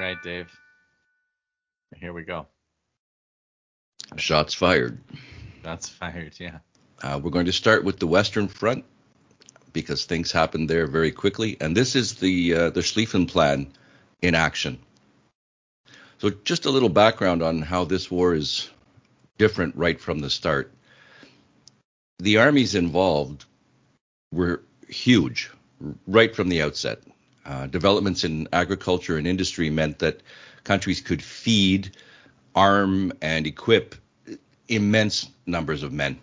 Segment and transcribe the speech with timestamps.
[0.00, 0.50] All right, Dave.
[1.94, 2.46] Here we go.
[4.16, 4.98] Shots fired.
[5.62, 6.60] Shots fired, yeah.
[7.02, 8.86] Uh, we're going to start with the Western Front
[9.74, 13.70] because things happened there very quickly, and this is the uh, the Schlieffen Plan
[14.22, 14.78] in action.
[16.16, 18.70] So, just a little background on how this war is
[19.36, 20.72] different right from the start.
[22.20, 23.44] The armies involved
[24.32, 25.50] were huge
[26.06, 27.02] right from the outset.
[27.44, 30.22] Uh, developments in agriculture and industry meant that
[30.64, 31.96] countries could feed,
[32.54, 33.94] arm, and equip
[34.68, 36.18] immense numbers of men.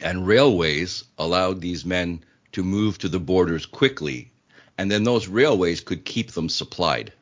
[0.00, 4.30] And railways allowed these men to move to the borders quickly,
[4.78, 7.12] and then those railways could keep them supplied.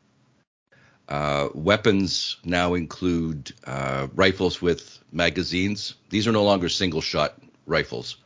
[1.08, 5.94] Uh, weapons now include uh, rifles with magazines.
[6.08, 8.16] These are no longer single shot rifles.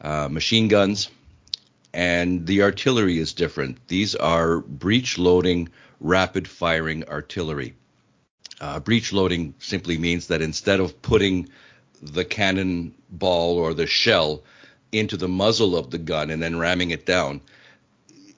[0.00, 1.10] Uh, machine guns,
[1.94, 3.86] and the artillery is different.
[3.86, 5.68] These are breech loading,
[6.00, 7.76] rapid firing artillery.
[8.60, 11.48] Uh, breech loading simply means that instead of putting
[12.02, 14.42] the cannon ball or the shell
[14.90, 17.40] into the muzzle of the gun and then ramming it down,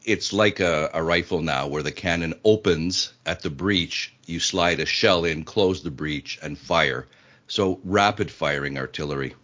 [0.05, 4.81] it's like a, a, rifle now where the cannon opens at the breech, you slide
[4.81, 7.09] a shell in, close the breech, and fire.
[7.49, 9.35] So rapid firing artillery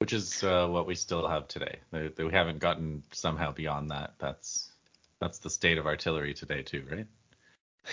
[0.00, 1.78] which is uh, what we still have today.
[1.92, 4.14] We haven't gotten somehow beyond that.
[4.18, 4.72] That's
[5.20, 7.06] that's the state of artillery today too, right?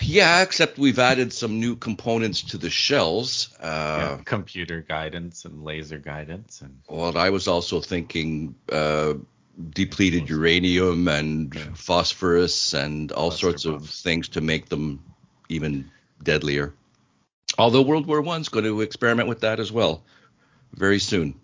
[0.00, 3.54] Yeah, except we've added some new components to the shells.
[3.60, 6.80] Uh, yeah, computer guidance and laser guidance and.
[6.88, 9.14] Well, I was also thinking uh,
[9.70, 11.74] depleted uranium and yeah.
[11.74, 13.82] phosphorus and all Cluster sorts bombs.
[13.82, 15.04] of things to make them
[15.50, 15.90] even
[16.22, 16.72] deadlier.
[17.58, 20.04] Although World War One's going to experiment with that as well
[20.74, 21.34] very soon.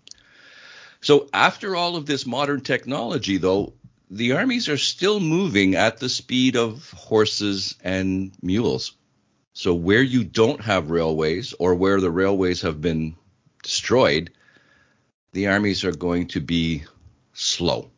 [1.05, 3.73] So after all of this modern technology, though,
[4.09, 8.93] the armies are still moving at the speed of horses and mules.
[9.53, 13.15] So where you don't have railways or where the railways have been
[13.61, 14.31] destroyed,
[15.31, 16.85] the armies are going to be
[17.33, 17.91] slow.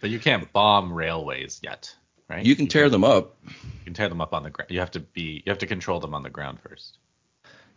[0.00, 1.92] But you can't bomb railways yet,
[2.28, 2.46] right?
[2.46, 3.36] You can you tear can, them up.
[3.44, 4.70] You can tear them up on the ground.
[4.70, 6.98] You have to be you have to control them on the ground first.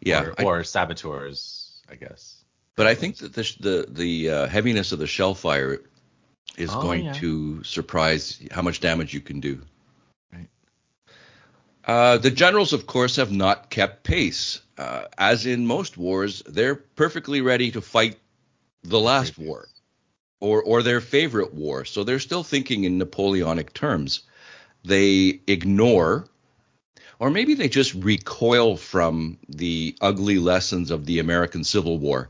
[0.01, 0.25] Yeah.
[0.25, 2.42] Or, I, or saboteurs, I guess.
[2.75, 5.79] But I think that the the, the uh, heaviness of the shell fire
[6.57, 7.13] is oh, going yeah.
[7.13, 9.61] to surprise how much damage you can do.
[10.31, 10.47] Right.
[11.85, 14.62] Uh, the generals, of course, have not kept pace.
[14.78, 18.17] Uh, as in most wars, they're perfectly ready to fight
[18.83, 19.67] the last war
[20.39, 21.85] or or their favorite war.
[21.85, 24.23] So they're still thinking in Napoleonic terms.
[24.83, 26.28] They ignore
[27.19, 32.29] or maybe they just recoil from the ugly lessons of the American Civil War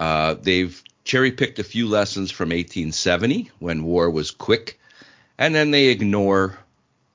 [0.00, 4.80] uh, they've cherry picked a few lessons from 1870 when war was quick,
[5.38, 6.58] and then they ignore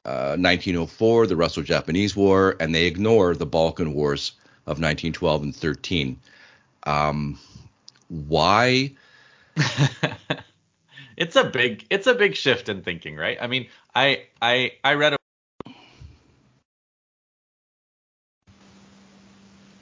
[0.05, 4.33] uh, 1904, the Russo Japanese War, and they ignore the Balkan Wars
[4.67, 6.19] of 1912 and 13.
[6.83, 7.39] Um,
[8.07, 8.93] why?
[11.17, 13.37] it's a big it's a big shift in thinking, right?
[13.41, 15.17] I mean, I I I read a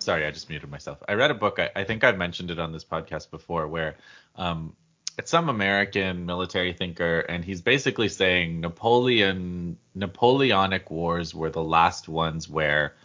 [0.03, 1.01] sorry, I just muted myself.
[1.07, 1.59] I read a book.
[1.59, 3.95] I, I think I've mentioned it on this podcast before, where
[4.35, 4.75] um,
[5.17, 12.07] it's some American military thinker, and he's basically saying Napoleon Napoleonic wars were the last
[12.07, 12.95] ones where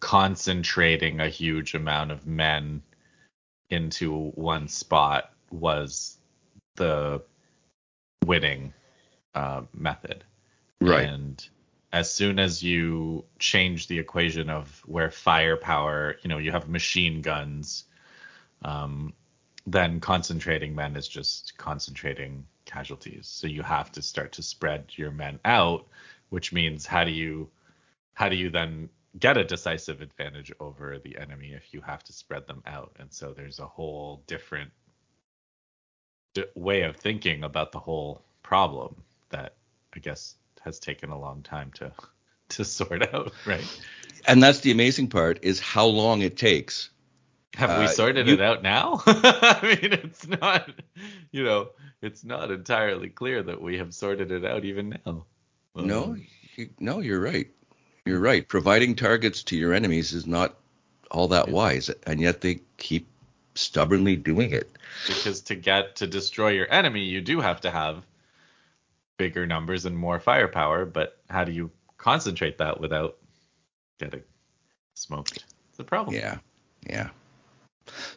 [0.00, 2.82] concentrating a huge amount of men
[3.70, 6.18] into one spot was
[6.76, 7.22] the
[8.24, 8.72] winning
[9.34, 10.24] uh, method.
[10.80, 11.06] Right.
[11.06, 11.48] And
[11.92, 17.20] as soon as you change the equation of where firepower, you know, you have machine
[17.20, 17.84] guns,
[18.62, 19.12] um,
[19.66, 23.28] then concentrating men is just concentrating casualties.
[23.28, 25.86] So you have to start to spread your men out,
[26.30, 27.50] which means how do you
[28.14, 28.88] how do you then
[29.18, 32.96] get a decisive advantage over the enemy if you have to spread them out?
[32.98, 34.70] And so there's a whole different
[36.54, 38.96] way of thinking about the whole problem
[39.30, 39.54] that
[39.94, 41.92] I guess has taken a long time to
[42.50, 43.66] to sort out, right?
[44.26, 46.90] And that's the amazing part is how long it takes.
[47.54, 49.02] Have uh, we sorted you, it out now?
[49.06, 50.70] I mean, it's not,
[51.32, 51.70] you know,
[52.00, 55.26] it's not entirely clear that we have sorted it out even now.
[55.74, 56.16] Um, no,
[56.56, 57.48] you, no, you're right.
[58.06, 58.46] You're right.
[58.46, 60.56] Providing targets to your enemies is not
[61.10, 61.54] all that yeah.
[61.54, 63.06] wise, and yet they keep
[63.54, 64.70] stubbornly doing it.
[65.06, 68.04] Because to get to destroy your enemy, you do have to have
[69.18, 73.16] bigger numbers and more firepower, but how do you concentrate that without
[73.98, 74.22] getting
[74.94, 75.44] smoked?
[75.70, 76.16] It's a problem.
[76.16, 76.38] Yeah,
[76.88, 77.10] yeah.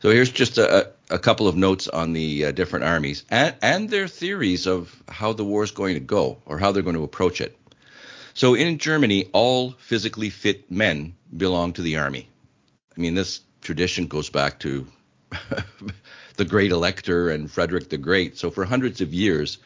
[0.02, 3.90] So here's just a, a couple of notes on the uh, different armies and, and
[3.90, 7.04] their theories of how the war is going to go or how they're going to
[7.04, 7.58] approach it.
[8.34, 12.28] So in Germany, all physically fit men belong to the army.
[12.96, 14.86] I mean, this tradition goes back to
[16.36, 18.38] the Great Elector and Frederick the Great.
[18.38, 19.58] So for hundreds of years,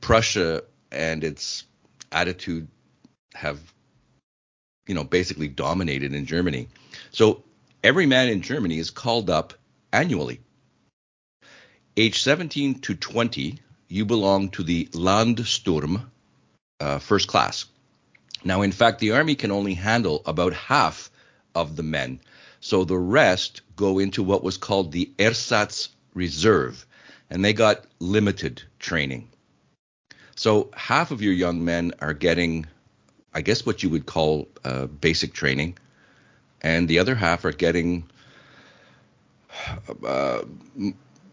[0.00, 1.64] Prussia and its
[2.12, 2.68] attitude
[3.34, 3.60] have,
[4.86, 6.68] you know, basically dominated in Germany.
[7.10, 7.42] So
[7.82, 9.54] every man in Germany is called up
[9.92, 10.40] annually.
[11.96, 13.58] Age 17 to 20,
[13.88, 16.04] you belong to the Landsturm,
[16.80, 17.64] uh, first class.
[18.44, 21.10] Now, in fact, the army can only handle about half
[21.54, 22.20] of the men.
[22.60, 26.86] So the rest go into what was called the Ersatz Reserve,
[27.30, 29.28] and they got limited training.
[30.36, 32.66] So half of your young men are getting,
[33.32, 35.78] I guess, what you would call uh, basic training,
[36.60, 38.04] and the other half are getting
[40.04, 40.42] uh,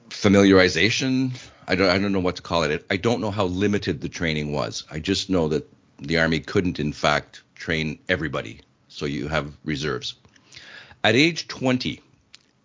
[0.10, 1.38] familiarization.
[1.68, 2.86] I don't, I don't know what to call it.
[2.90, 4.86] I don't know how limited the training was.
[4.90, 5.70] I just know that
[6.00, 8.62] the Army couldn't, in fact, train everybody.
[8.88, 10.16] So you have reserves.
[11.04, 12.00] At age 20,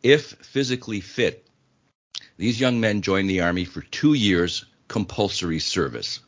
[0.05, 1.45] if physically fit,
[2.37, 6.21] these young men join the Army for two years compulsory service.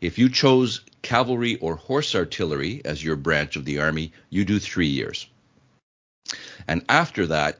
[0.00, 4.58] If you chose cavalry or horse artillery as your branch of the Army, you do
[4.58, 5.26] three years.
[6.66, 7.58] And after that,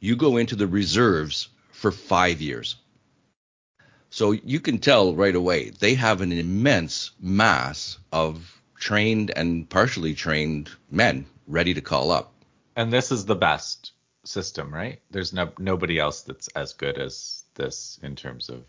[0.00, 2.76] you go into the reserves for five years.
[4.10, 10.14] So you can tell right away they have an immense mass of trained and partially
[10.14, 12.32] trained men ready to call up.
[12.76, 13.92] And this is the best
[14.24, 15.00] system, right?
[15.10, 18.64] There's no nobody else that's as good as this in terms of.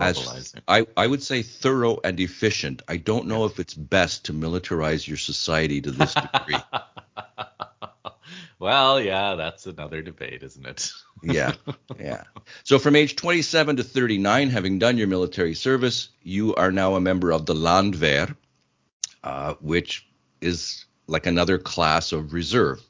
[0.00, 2.82] As, I, I would say thorough and efficient.
[2.88, 6.56] I don't know if it's best to militarize your society to this degree.
[8.58, 10.90] well, yeah, that's another debate, isn't it?
[11.22, 11.52] yeah,
[11.98, 12.24] yeah.
[12.64, 17.00] So from age 27 to 39, having done your military service, you are now a
[17.00, 18.34] member of the Landwehr,
[19.24, 20.06] uh, which
[20.40, 22.80] is like another class of reserve.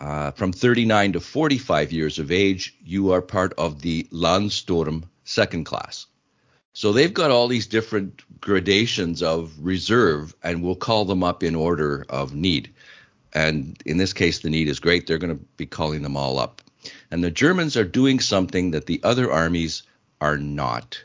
[0.00, 5.64] Uh, from 39 to 45 years of age, you are part of the Landsturm second
[5.64, 6.06] class.
[6.72, 11.54] So they've got all these different gradations of reserve, and we'll call them up in
[11.54, 12.72] order of need.
[13.32, 15.06] And in this case, the need is great.
[15.06, 16.62] They're going to be calling them all up.
[17.10, 19.82] And the Germans are doing something that the other armies
[20.20, 21.02] are not.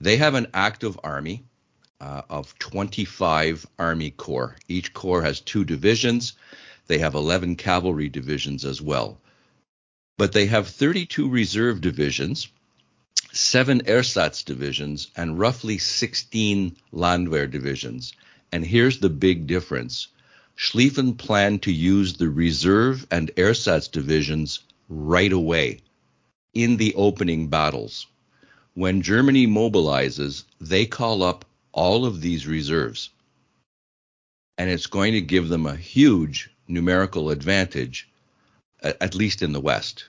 [0.00, 1.44] They have an active army
[2.00, 4.56] uh, of 25 army corps.
[4.68, 6.34] Each corps has two divisions.
[6.86, 9.18] They have 11 cavalry divisions as well.
[10.18, 12.48] But they have 32 reserve divisions,
[13.34, 18.12] seven ersatz divisions, and roughly 16 Landwehr divisions.
[18.52, 20.08] And here's the big difference
[20.56, 25.80] Schlieffen planned to use the reserve and ersatz divisions right away
[26.52, 28.06] in the opening battles.
[28.74, 33.10] When Germany mobilizes, they call up all of these reserves.
[34.56, 38.08] And it's going to give them a huge numerical advantage,
[38.80, 40.04] at least in the West.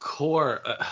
[0.00, 0.60] Corps.
[0.64, 0.84] Uh,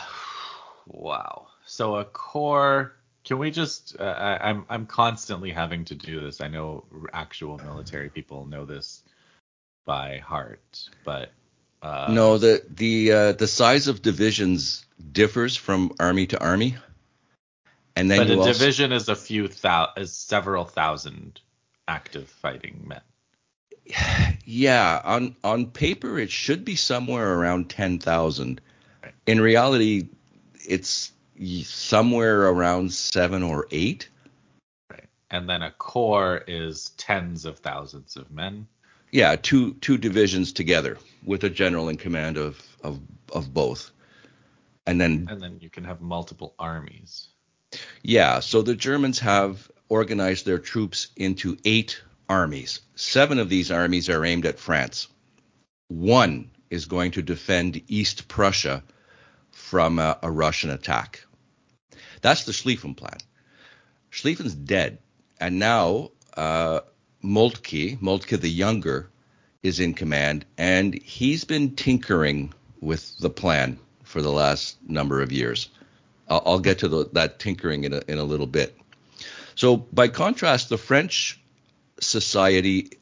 [0.88, 1.48] wow.
[1.66, 2.92] So a corps
[3.28, 3.94] can we just?
[4.00, 6.40] Uh, I, I'm I'm constantly having to do this.
[6.40, 9.02] I know actual military people know this
[9.84, 11.30] by heart, but
[11.82, 16.76] uh, no, the the uh, the size of divisions differs from army to army,
[17.94, 21.38] and then but a also, division is a few thou is several thousand
[21.86, 23.02] active fighting men.
[24.50, 28.62] Yeah, on on paper it should be somewhere around ten thousand.
[29.02, 29.12] Right.
[29.26, 30.08] In reality,
[30.68, 31.12] it's
[31.62, 34.08] somewhere around seven or eight.
[34.90, 35.08] Right.
[35.30, 38.68] And then a corps is tens of thousands of men.
[39.10, 43.00] Yeah, two two divisions together with a general in command of of,
[43.32, 43.90] of both.
[44.86, 47.28] And then and then you can have multiple armies.
[48.02, 52.80] Yeah, so the Germans have organized their troops into eight armies.
[52.94, 55.08] Seven of these armies are aimed at France.
[55.88, 58.82] One is going to defend East Prussia
[59.58, 61.24] from a, a Russian attack.
[62.22, 63.18] That's the Schlieffen plan.
[64.10, 64.98] Schlieffen's dead,
[65.38, 66.80] and now uh,
[67.22, 69.10] Moltke, Moltke the Younger,
[69.62, 75.32] is in command, and he's been tinkering with the plan for the last number of
[75.32, 75.68] years.
[76.28, 78.74] I'll, I'll get to the, that tinkering in a, in a little bit.
[79.54, 81.38] So, by contrast, the French
[82.00, 82.92] society,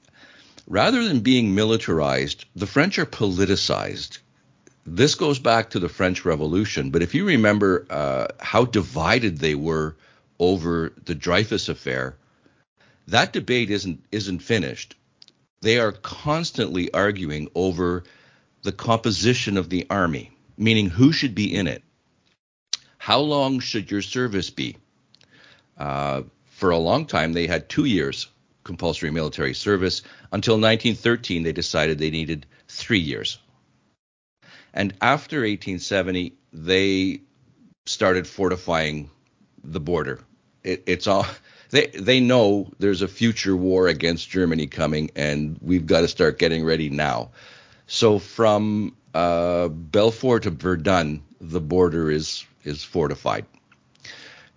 [0.66, 4.18] rather than being militarized, the French are politicized
[4.86, 9.54] this goes back to the French Revolution, but if you remember uh, how divided they
[9.54, 9.96] were
[10.38, 12.16] over the Dreyfus affair,
[13.08, 14.96] that debate isn't isn't finished.
[15.60, 18.04] They are constantly arguing over
[18.62, 21.82] the composition of the army, meaning who should be in it.
[22.98, 24.76] How long should your service be?
[25.76, 28.28] Uh, for a long time, they had two years
[28.66, 30.02] compulsory military service.
[30.32, 33.38] Until 1913, they decided they needed three years.
[34.76, 37.22] And after 1870, they
[37.86, 39.10] started fortifying
[39.64, 40.20] the border.
[40.62, 41.26] It, it's all
[41.70, 46.38] they they know there's a future war against Germany coming, and we've got to start
[46.38, 47.30] getting ready now.
[47.86, 53.46] So from uh, Belfort to Verdun, the border is is fortified.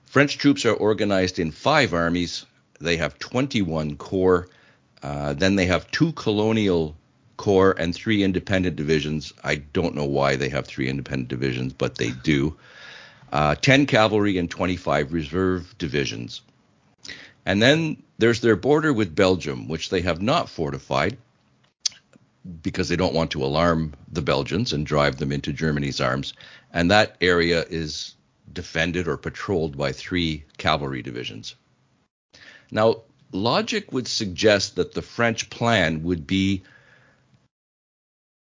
[0.06, 2.46] French troops are organized in five armies.
[2.82, 4.50] They have 21 corps.
[5.02, 6.98] Uh, then they have two colonial
[7.40, 9.34] corps and three independent divisions.
[9.46, 12.58] I don't know why they have three independent divisions, but they do.
[13.32, 16.42] Uh, 10 cavalry and 25 reserve divisions.
[17.46, 21.18] And then there's their border with Belgium, which they have not fortified
[22.62, 26.34] because they don't want to alarm the Belgians and drive them into Germany's arms.
[26.74, 28.16] And that area is
[28.52, 31.56] defended or patrolled by three cavalry divisions.
[32.70, 36.64] Now, logic would suggest that the French plan would be,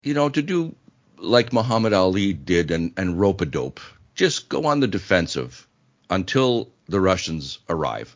[0.04, 0.76] you know, to do
[1.18, 3.80] like Muhammad Ali did and, and rope a dope,
[4.14, 5.68] just go on the defensive
[6.10, 8.16] until the Russians arrive.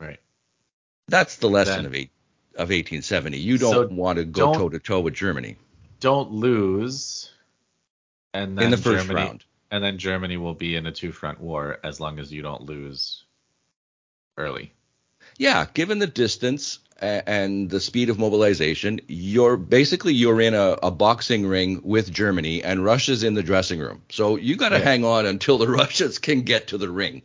[0.00, 0.18] Right.
[1.08, 2.10] That's the lesson then, of eight,
[2.54, 3.38] of 1870.
[3.38, 5.56] You don't so want to go toe to toe with Germany.
[6.00, 7.30] Don't lose.
[8.34, 9.44] And then in the first Germany, round.
[9.70, 12.62] And then Germany will be in a two front war as long as you don't
[12.62, 13.24] lose
[14.36, 14.72] early.
[15.38, 20.90] Yeah, given the distance and the speed of mobilization, you're basically you're in a, a
[20.90, 24.02] boxing ring with Germany, and Russia's in the dressing room.
[24.08, 24.84] So you got to yeah.
[24.84, 27.22] hang on until the Russians can get to the ring,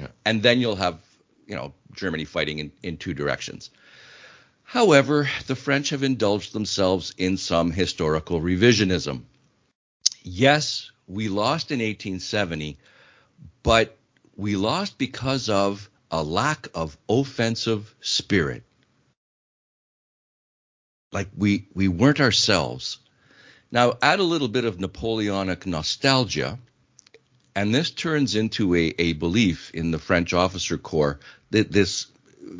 [0.00, 0.08] yeah.
[0.24, 0.98] and then you'll have
[1.46, 3.70] you know Germany fighting in, in two directions.
[4.64, 9.22] However, the French have indulged themselves in some historical revisionism.
[10.22, 12.78] Yes, we lost in 1870,
[13.62, 13.96] but
[14.36, 18.64] we lost because of a lack of offensive spirit.
[21.14, 22.98] Like we, we weren't ourselves.
[23.70, 26.58] Now, add a little bit of Napoleonic nostalgia,
[27.54, 32.06] and this turns into a, a belief in the French officer corps that this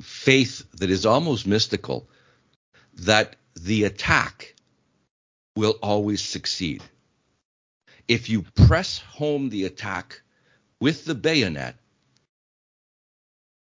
[0.01, 2.09] faith that is almost mystical
[2.95, 4.55] that the attack
[5.57, 6.83] will always succeed.
[8.07, 10.23] If you press home the attack
[10.81, 11.77] with the bayonet,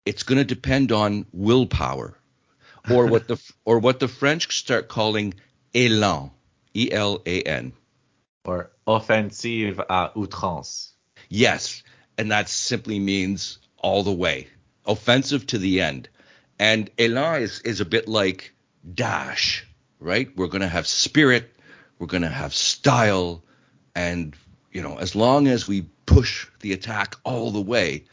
[0.05, 2.17] it's going to depend on willpower,
[2.91, 5.35] or what the or what the French start calling
[5.75, 6.31] élan,
[6.75, 7.73] E L A N,
[8.45, 10.93] or offensive à outrance.
[11.29, 11.83] Yes,
[12.19, 14.49] and that simply means all the way,
[14.87, 16.09] offensive to the end.
[16.59, 18.53] And élan is is a bit like
[18.95, 19.67] dash,
[20.01, 20.29] right?
[20.37, 21.55] We're going to have spirit,
[21.99, 23.43] we're going to have style,
[23.95, 24.35] and
[24.73, 28.05] you know, as long as we push the attack all the way,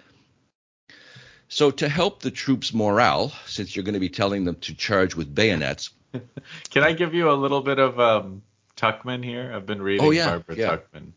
[1.53, 5.15] so, to help the troops' morale, since you're going to be telling them to charge
[5.15, 5.91] with bayonets.
[6.71, 8.41] Can I give you a little bit of um,
[8.75, 9.53] Tuchman here?
[9.53, 10.77] I've been reading oh, yeah, Barbara yeah.
[10.77, 11.11] Tuchman.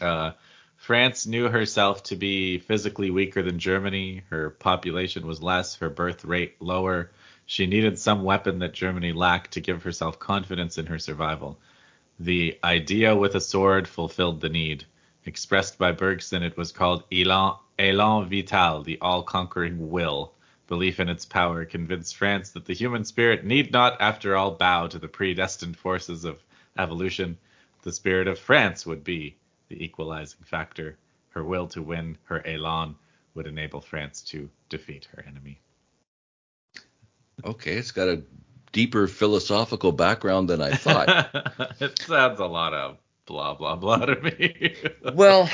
[0.00, 0.32] Uh,
[0.76, 4.22] France knew herself to be physically weaker than Germany.
[4.30, 7.10] Her population was less, her birth rate lower.
[7.44, 11.58] She needed some weapon that Germany lacked to give herself confidence in her survival.
[12.20, 14.84] The idea with a sword fulfilled the need.
[15.28, 20.32] Expressed by Bergson, it was called élan, élan vital, the all-conquering will.
[20.68, 24.86] Belief in its power convinced France that the human spirit need not, after all, bow
[24.86, 26.42] to the predestined forces of
[26.78, 27.36] evolution.
[27.82, 29.36] The spirit of France would be
[29.68, 30.96] the equalizing factor.
[31.28, 32.94] Her will to win, her élan,
[33.34, 35.60] would enable France to defeat her enemy.
[37.44, 38.22] Okay, it's got a
[38.72, 41.76] deeper philosophical background than I thought.
[41.80, 42.96] it sounds a lot of
[43.28, 44.74] blah blah blah to me.
[45.14, 45.48] well,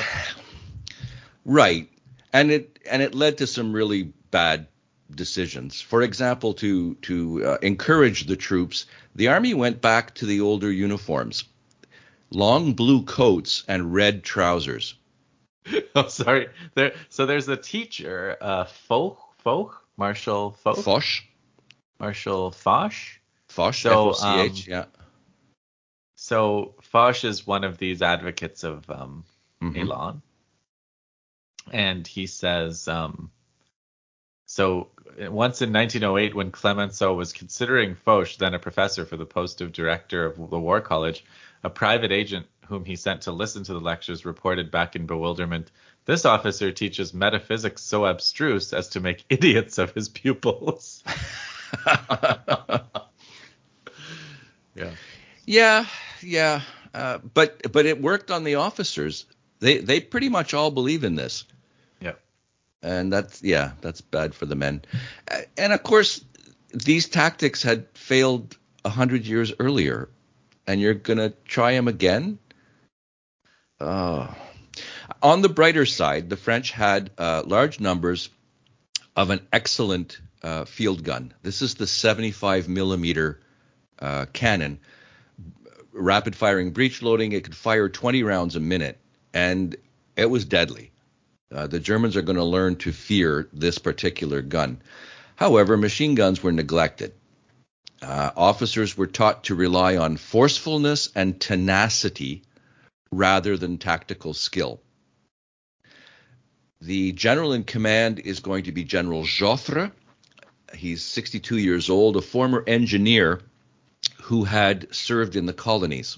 [1.45, 1.89] right,
[2.33, 4.67] and it and it led to some really bad
[5.13, 5.81] decisions.
[5.81, 10.71] For example, to to uh, encourage the troops, the army went back to the older
[10.71, 11.43] uniforms,
[12.31, 14.95] long blue coats and red trousers.
[15.95, 16.47] oh, sorry.
[16.75, 21.03] There, so there's a teacher, uh, Foch, Foch, Marshal Foch, Foch,
[21.99, 22.93] Marshal Foch.
[23.47, 24.85] Foch, so, F-O-C-H, um, yeah.
[26.25, 29.25] So Foch is one of these advocates of um,
[29.61, 29.77] mm-hmm.
[29.77, 30.23] Elan,
[31.71, 33.29] and he says, um,
[34.47, 34.87] so
[35.19, 39.71] once in 1908, when Clemenceau was considering Foch, then a professor for the post of
[39.71, 41.23] director of the War College,
[41.63, 45.69] a private agent whom he sent to listen to the lectures reported back in bewilderment,
[46.05, 51.03] this officer teaches metaphysics so abstruse as to make idiots of his pupils.
[54.73, 54.95] yeah.
[55.47, 55.85] Yeah,
[56.21, 56.61] yeah,
[56.93, 59.25] uh, but but it worked on the officers.
[59.59, 61.45] They they pretty much all believe in this.
[62.01, 62.13] Yeah.
[62.81, 64.83] and that's yeah, that's bad for the men.
[65.57, 66.23] And of course,
[66.73, 70.09] these tactics had failed a hundred years earlier,
[70.67, 72.39] and you're gonna try them again.
[73.79, 74.33] Uh,
[75.21, 78.29] on the brighter side, the French had uh, large numbers
[79.15, 81.33] of an excellent uh, field gun.
[81.41, 83.39] This is the 75 millimeter
[83.99, 84.79] uh, cannon,
[85.95, 87.31] rapid firing breech loading.
[87.31, 88.99] It could fire 20 rounds a minute,
[89.33, 89.75] and
[90.15, 90.91] it was deadly.
[91.53, 94.81] Uh, the Germans are going to learn to fear this particular gun.
[95.35, 97.13] However, machine guns were neglected.
[98.01, 102.43] Uh, officers were taught to rely on forcefulness and tenacity
[103.11, 104.81] rather than tactical skill.
[106.81, 109.91] The general in command is going to be General Joffre.
[110.73, 113.41] He's 62 years old, a former engineer
[114.25, 116.17] who had served in the colonies.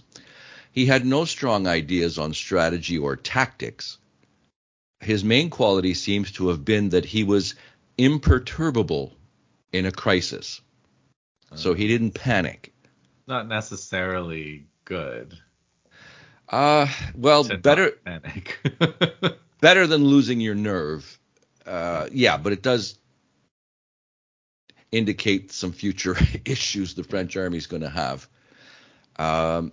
[0.72, 3.98] He had no strong ideas on strategy or tactics.
[5.02, 7.56] His main quality seems to have been that he was
[7.98, 9.14] imperturbable
[9.74, 10.62] in a crisis.
[11.56, 12.74] So he didn't panic.
[13.28, 15.38] Not necessarily good.
[16.48, 18.58] Uh, well, better panic.
[19.60, 21.20] better than losing your nerve.
[21.66, 22.98] Uh, yeah, but it does
[24.92, 26.16] indicate some future
[26.46, 28.28] issues the French army is going to have.
[29.18, 29.72] Um,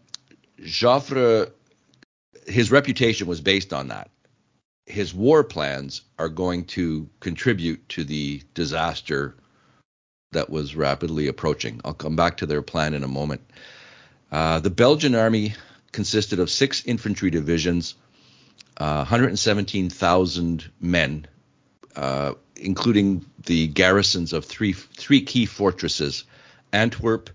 [0.61, 1.51] Joffre,
[2.47, 4.11] his reputation was based on that.
[4.87, 9.35] His war plans are going to contribute to the disaster
[10.33, 11.81] that was rapidly approaching.
[11.85, 13.41] I'll come back to their plan in a moment.
[14.31, 15.55] Uh, the Belgian army
[15.93, 17.95] consisted of six infantry divisions,
[18.77, 21.27] uh, 117,000 men,
[21.97, 26.25] uh, including the garrisons of three three key fortresses:
[26.73, 27.31] Antwerp,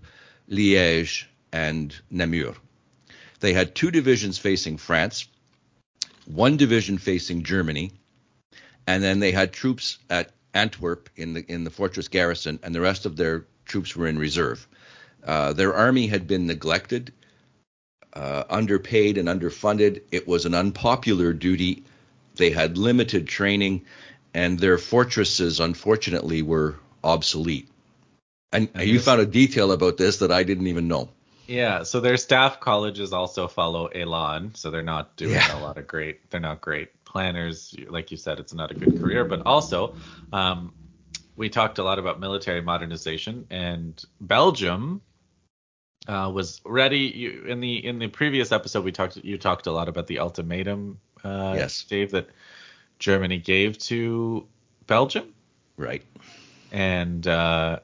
[0.50, 2.54] Liège, and Namur.
[3.40, 5.26] They had two divisions facing France,
[6.26, 7.92] one division facing Germany,
[8.86, 12.80] and then they had troops at Antwerp in the in the fortress garrison, and the
[12.80, 14.66] rest of their troops were in reserve.
[15.24, 17.12] Uh, their army had been neglected,
[18.14, 20.02] uh, underpaid, and underfunded.
[20.10, 21.84] It was an unpopular duty.
[22.36, 23.84] They had limited training,
[24.34, 27.68] and their fortresses, unfortunately, were obsolete.
[28.52, 31.08] And you found a detail about this that I didn't even know.
[31.46, 35.56] yeah, so their staff colleges also follow élan, so they're not doing Yeah.
[35.56, 36.30] a lot of great.
[36.30, 38.38] They're not great planners, like you said.
[38.38, 39.94] It's not a good career, but also,
[40.32, 40.72] um,
[41.36, 45.00] we talked a lot about military modernization, and Belgium
[46.08, 46.98] uh, was ready.
[47.00, 49.16] You, in the in the previous episode, we talked.
[49.16, 51.84] You talked a lot about the ultimatum, uh, Yes.
[51.84, 52.28] Dave, that
[53.00, 54.46] Germany gave to
[54.86, 55.34] Belgium.
[55.76, 56.04] Right.
[56.70, 57.80] and uh,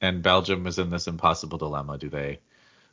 [0.00, 1.98] and Belgium was in this impossible dilemma.
[1.98, 2.40] Do they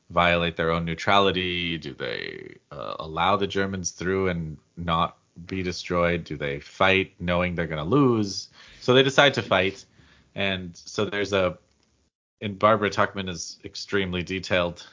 [0.09, 1.77] violate their own neutrality?
[1.77, 6.25] Do they uh, allow the Germans through and not be destroyed?
[6.25, 8.49] Do they fight knowing they're going to lose?
[8.81, 9.83] So they decide to fight,
[10.35, 11.57] and so there's a
[12.41, 14.85] in Barbara Tuchman is extremely detailed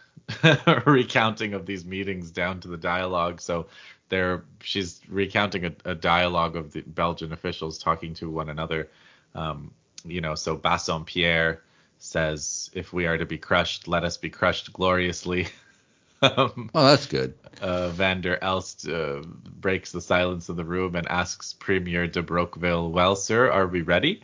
[0.86, 3.40] recounting of these meetings down to the dialogue.
[3.40, 3.66] So
[4.08, 8.88] there, she's recounting a, a dialogue of the Belgian officials talking to one another.
[9.34, 9.72] Um,
[10.04, 11.58] you know, so Bassompierre
[11.98, 15.48] says, "If we are to be crushed, let us be crushed gloriously."
[16.22, 17.34] um, Oh, that's good.
[17.60, 19.22] uh, Van der Elst uh,
[19.60, 23.82] breaks the silence in the room and asks Premier de Broqueville, "Well, sir, are we
[23.82, 24.22] ready?"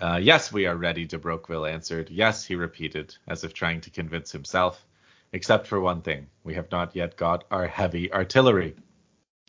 [0.00, 2.10] Uh, yes, we are ready, de Broqueville answered.
[2.10, 4.84] Yes, he repeated, as if trying to convince himself.
[5.32, 8.76] Except for one thing, we have not yet got our heavy artillery.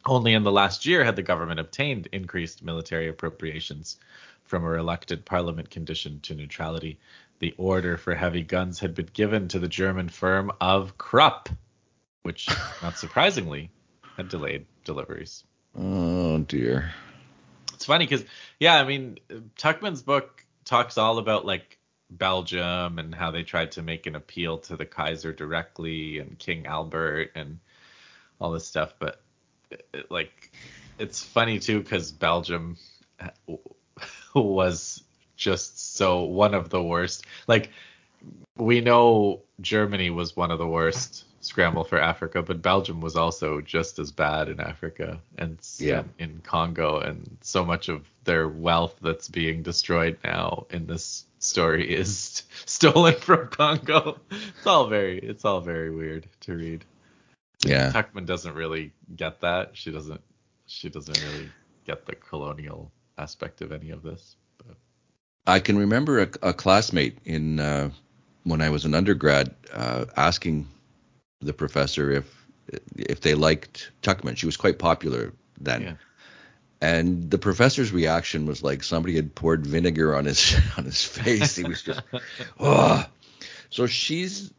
[0.06, 3.98] Only in the last year had the government obtained increased military appropriations
[4.44, 7.00] from a reluctant parliament conditioned to neutrality.
[7.40, 11.50] The order for heavy guns had been given to the German firm of Krupp,
[12.24, 12.48] which,
[12.82, 13.70] not surprisingly,
[14.16, 15.44] had delayed deliveries.
[15.78, 16.92] Oh dear.
[17.74, 18.26] It's funny because,
[18.60, 19.20] yeah, I mean,
[19.58, 21.78] Tuchman's book talks all about like
[22.10, 26.66] Belgium and how they tried to make an appeal to the Kaiser directly and King
[26.66, 27.60] Albert and
[28.40, 28.94] all this stuff.
[28.98, 29.22] But
[29.72, 30.52] it- like,
[31.00, 32.78] it's funny too because Belgium
[34.34, 35.04] was
[35.36, 37.26] just so one of the worst.
[37.48, 37.70] Like,
[38.56, 43.62] we know Germany was one of the worst scramble for Africa, but Belgium was also
[43.62, 46.04] just as bad in Africa and Yeah.
[46.20, 51.94] in Congo, and so much of their wealth that's being destroyed now in this story
[51.96, 54.20] is stolen from Congo.
[54.32, 56.84] It's all very, it's all very weird to read.
[57.66, 57.92] Yeah.
[57.92, 59.72] Tuchman doesn't really get that.
[59.74, 60.22] She doesn't,
[60.66, 61.50] she doesn't really
[61.86, 64.36] get the colonial aspect of any of this.
[64.58, 64.78] But
[65.46, 67.90] I can remember a, a classmate in uh,
[68.44, 70.68] when I was an undergrad uh, asking
[71.42, 72.48] the professor if
[72.96, 74.38] if they liked Tuchman.
[74.38, 75.94] She was quite popular then, Yeah.
[76.80, 81.56] And the professor's reaction was like somebody had poured vinegar on his on his face.
[81.56, 82.02] He was just,
[82.60, 83.06] oh.
[83.70, 84.54] So she's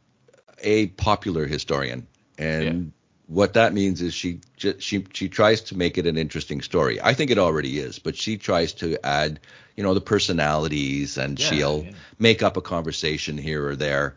[0.61, 2.07] a popular historian,
[2.39, 2.91] and yeah.
[3.27, 7.01] what that means is she she she tries to make it an interesting story.
[7.01, 9.41] I think it already is, but she tries to add,
[9.77, 11.93] you know, the personalities, and yeah, she'll yeah.
[12.19, 14.17] make up a conversation here or there.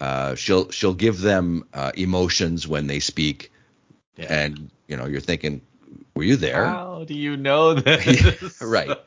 [0.00, 3.52] Uh, she'll she'll give them uh, emotions when they speak,
[4.16, 5.60] and you know, you're thinking,
[6.14, 6.66] were you there?
[6.66, 8.60] How do you know this?
[8.60, 8.96] right.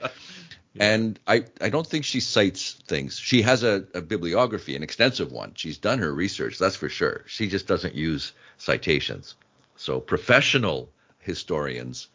[0.78, 3.18] And I, I don't think she cites things.
[3.18, 5.54] She has a, a, bibliography, an extensive one.
[5.56, 7.24] She's done her research, that's for sure.
[7.28, 9.36] She just doesn't use citations.
[9.76, 10.90] So professional
[11.20, 12.08] historians,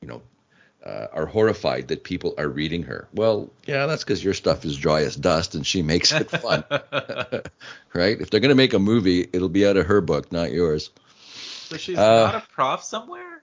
[0.00, 0.22] you know,
[0.84, 3.08] uh, are horrified that people are reading her.
[3.14, 6.64] Well, yeah, that's because your stuff is dry as dust and she makes it fun.
[7.94, 8.20] right?
[8.20, 10.90] If they're going to make a movie, it'll be out of her book, not yours.
[11.68, 13.42] So she's uh, not a prof somewhere?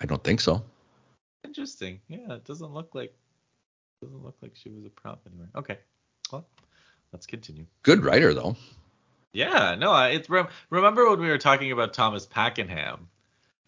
[0.00, 0.62] I don't think so.
[1.44, 2.00] Interesting.
[2.08, 3.14] Yeah, it doesn't look like
[4.02, 5.48] doesn't look like she was a prop anywhere.
[5.56, 5.78] Okay.
[6.32, 6.46] Well,
[7.12, 7.66] let's continue.
[7.82, 8.56] Good writer though.
[9.32, 10.28] Yeah, no, it's
[10.70, 13.08] remember when we were talking about Thomas Pakenham?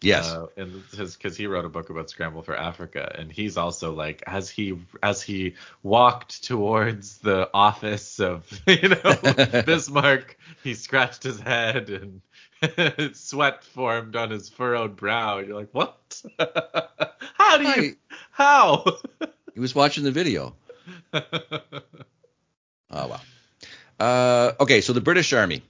[0.03, 0.29] Yes.
[0.29, 4.21] Uh, and because he wrote a book about Scramble for Africa, and he's also like
[4.27, 11.39] as he as he walked towards the office of you know Bismarck, he scratched his
[11.39, 15.39] head and sweat formed on his furrowed brow.
[15.39, 16.21] You're like, what?
[16.37, 17.95] how do you?
[18.11, 18.85] I, how?
[19.53, 20.55] He was watching the video.
[21.13, 21.21] oh
[22.91, 23.21] wow.
[23.99, 25.61] Uh, okay, so the British Army,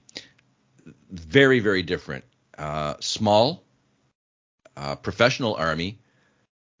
[1.10, 2.24] very very different.
[2.56, 3.64] Uh, small,
[4.76, 5.98] uh, professional army.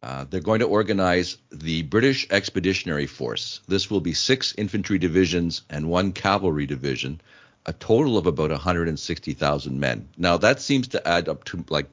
[0.02, 3.60] Uh, they're going to organize the British Expeditionary Force.
[3.68, 7.22] This will be six infantry divisions and one cavalry division,
[7.64, 10.08] a total of about 160,000 men.
[10.18, 11.88] Now that seems to add up to like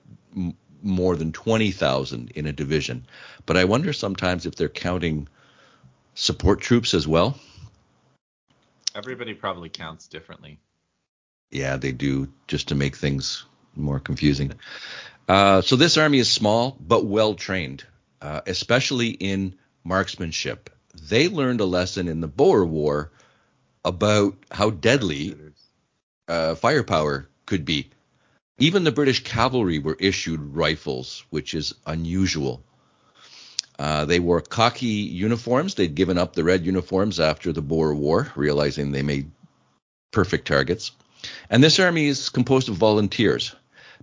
[0.83, 3.05] more than 20,000 in a division.
[3.45, 5.29] But I wonder sometimes if they're counting
[6.13, 7.37] support troops as well.
[8.95, 10.59] Everybody probably counts differently.
[11.49, 14.53] Yeah, they do, just to make things more confusing.
[15.27, 17.85] Uh, so this army is small but well trained,
[18.21, 20.69] uh, especially in marksmanship.
[21.09, 23.11] They learned a lesson in the Boer War
[23.83, 25.35] about how deadly
[26.27, 27.89] uh, firepower could be.
[28.57, 32.63] Even the British cavalry were issued rifles, which is unusual.
[33.81, 35.73] Uh, they wore khaki uniforms.
[35.73, 39.31] They'd given up the red uniforms after the Boer War, realizing they made
[40.11, 40.91] perfect targets.
[41.49, 43.55] And this army is composed of volunteers.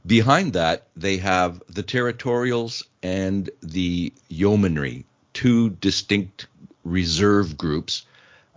[0.04, 6.48] Behind that, they have the territorials and the yeomanry, two distinct
[6.82, 8.04] reserve groups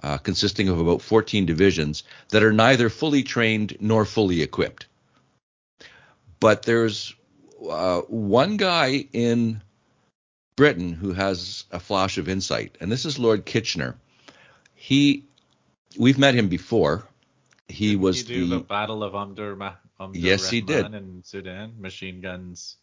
[0.01, 4.87] uh, consisting of about 14 divisions that are neither fully trained nor fully equipped.
[6.39, 7.13] But there's
[7.69, 9.61] uh, one guy in
[10.61, 13.95] Britain who has a flash of insight, and this is Lord Kitchener.
[14.75, 15.25] He,
[15.97, 17.03] we've met him before.
[17.67, 19.73] He Didn't was he the, the Battle of Omdurman.
[20.13, 21.73] yes, he did in Sudan.
[21.79, 22.75] Machine guns.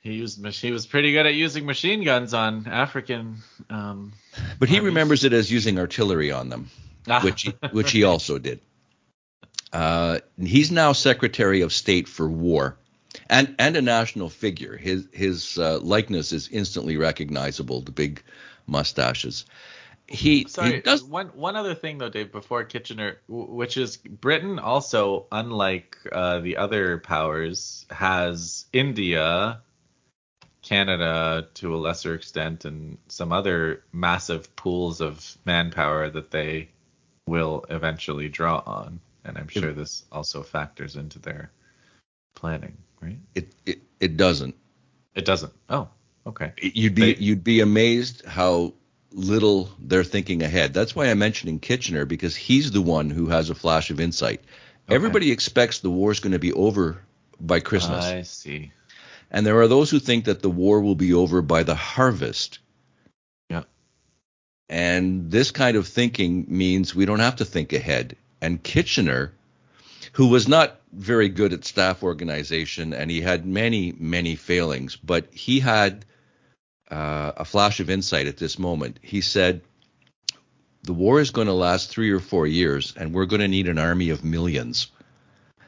[0.00, 3.36] He used he was pretty good at using machine guns on African.
[3.70, 4.12] Um,
[4.58, 4.86] but he armies.
[4.86, 6.68] remembers it as using artillery on them,
[7.06, 7.20] ah.
[7.22, 8.60] which he, which he also did.
[9.72, 12.76] Uh, he's now Secretary of State for War,
[13.28, 14.76] and and a national figure.
[14.76, 17.80] His his uh, likeness is instantly recognizable.
[17.80, 18.22] The big
[18.66, 19.46] mustaches.
[20.06, 20.74] He sorry.
[20.74, 21.02] He does...
[21.02, 26.58] One one other thing though, Dave, before Kitchener, which is Britain also, unlike uh, the
[26.58, 29.60] other powers, has India,
[30.62, 36.68] Canada to a lesser extent, and some other massive pools of manpower that they
[37.26, 41.50] will eventually draw on and I'm sure this also factors into their
[42.34, 43.18] planning, right?
[43.34, 44.54] It it, it doesn't.
[45.14, 45.52] It doesn't.
[45.68, 45.88] Oh,
[46.26, 46.52] okay.
[46.60, 48.74] You'd be they, you'd be amazed how
[49.12, 50.74] little they're thinking ahead.
[50.74, 54.40] That's why I'm mentioning Kitchener because he's the one who has a flash of insight.
[54.86, 54.94] Okay.
[54.94, 57.00] Everybody expects the war's going to be over
[57.40, 58.04] by Christmas.
[58.04, 58.72] I see.
[59.30, 62.58] And there are those who think that the war will be over by the harvest.
[63.48, 63.64] Yeah.
[64.68, 69.32] And this kind of thinking means we don't have to think ahead and Kitchener,
[70.14, 75.26] who was not very good at staff organization and he had many, many failings, but
[75.32, 76.04] he had
[76.88, 79.00] uh, a flash of insight at this moment.
[79.02, 79.60] He said,
[80.84, 83.66] The war is going to last three or four years, and we're going to need
[83.66, 84.86] an army of millions.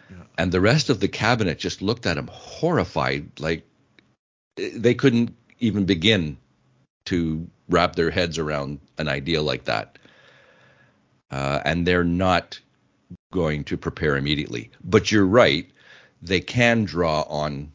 [0.09, 0.22] Yeah.
[0.38, 3.66] And the rest of the cabinet just looked at him horrified, like
[4.54, 6.37] they couldn't even begin
[7.06, 9.98] to wrap their heads around an idea like that.
[11.32, 12.61] Uh, and they're not
[13.37, 14.70] going to prepare immediately.
[14.83, 15.66] But you're right,
[16.22, 17.72] they can draw on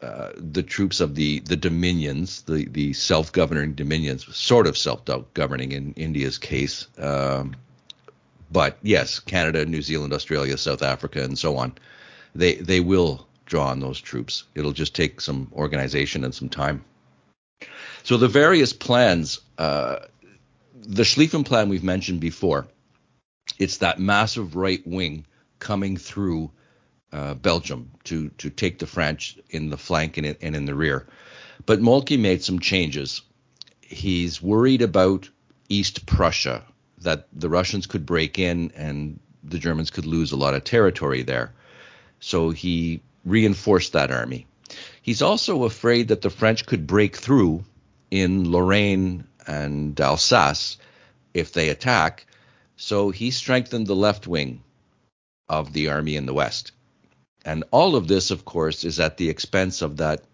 [0.00, 5.94] uh, the troops of the the dominions, the the self-governing dominions, sort of self-governing in
[5.96, 6.86] India's case.
[6.98, 7.56] Um,
[8.50, 11.72] but yes, Canada, New Zealand, Australia, South Africa, and so on,
[12.34, 14.44] they they will draw on those troops.
[14.54, 16.84] It'll just take some organization and some time.
[18.02, 19.96] So the various plans, uh,
[20.74, 22.66] the Schlieffen plan we've mentioned before,
[23.58, 25.26] it's that massive right wing
[25.58, 26.50] coming through
[27.12, 30.74] uh, Belgium to to take the French in the flank and in, and in the
[30.74, 31.06] rear.
[31.66, 33.22] But Moltke made some changes.
[33.80, 35.28] He's worried about
[35.68, 36.64] East Prussia,
[37.04, 41.22] that the Russians could break in and the Germans could lose a lot of territory
[41.22, 41.52] there.
[42.20, 44.46] So he reinforced that army.
[45.02, 47.64] He's also afraid that the French could break through
[48.10, 50.78] in Lorraine and Alsace
[51.34, 52.26] if they attack.
[52.76, 54.62] So he strengthened the left wing
[55.48, 56.72] of the army in the west.
[57.44, 60.24] And all of this, of course, is at the expense of that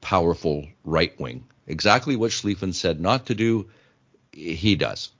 [0.00, 1.44] powerful right wing.
[1.66, 3.68] Exactly what Schlieffen said not to do,
[4.32, 5.10] he does.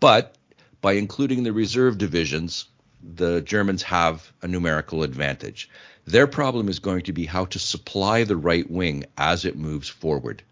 [0.00, 0.36] But
[0.80, 2.66] by including the reserve divisions,
[3.02, 5.70] the Germans have a numerical advantage.
[6.06, 9.88] Their problem is going to be how to supply the right wing as it moves
[9.88, 10.42] forward.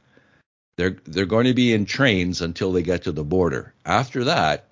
[0.77, 3.73] They're they're going to be in trains until they get to the border.
[3.85, 4.69] After that,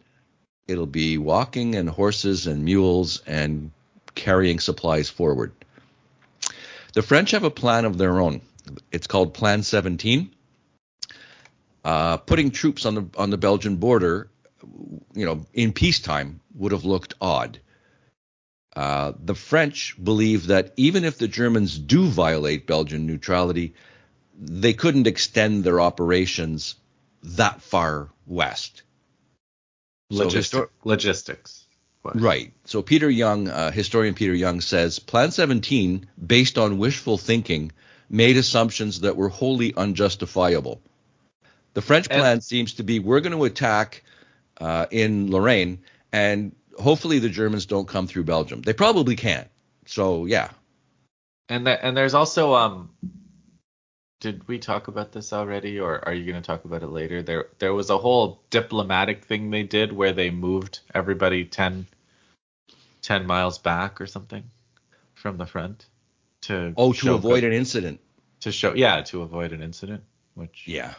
[0.67, 3.71] it'll be walking and horses and mules and
[4.15, 5.53] carrying supplies forward.
[6.95, 8.43] The French have a plan of their own.
[8.91, 10.31] It's called Plan 17.
[11.85, 14.29] Uh, putting troops on the on the Belgian border,
[15.15, 17.59] you know, in peacetime would have looked odd.
[18.75, 23.75] Uh, the French believe that even if the Germans do violate Belgian neutrality,
[24.39, 26.77] they couldn't extend their operations
[27.23, 28.82] that far west.
[30.13, 31.65] Logistic, so histor- logistics.
[32.05, 32.53] Right.
[32.65, 37.73] So Peter Young, uh, historian Peter Young says Plan 17, based on wishful thinking,
[38.11, 40.83] made assumptions that were wholly unjustifiable.
[41.75, 44.03] The French and, plan seems to be we're going to attack
[44.61, 45.79] uh, in Lorraine,
[46.13, 48.63] and hopefully the Germans don't come through Belgium.
[48.63, 49.49] They probably can't.
[49.87, 50.51] So yeah.
[51.49, 52.91] And and there's also um
[54.23, 57.23] did we talk about this already or are you going to talk about it later?
[57.25, 61.87] There there was a whole diplomatic thing they did where they moved everybody 10
[63.03, 64.45] 10 miles back or something
[65.15, 65.87] from the front
[66.43, 67.99] to oh to avoid an incident.
[68.43, 70.05] To show yeah to avoid an incident
[70.35, 70.95] which yeah.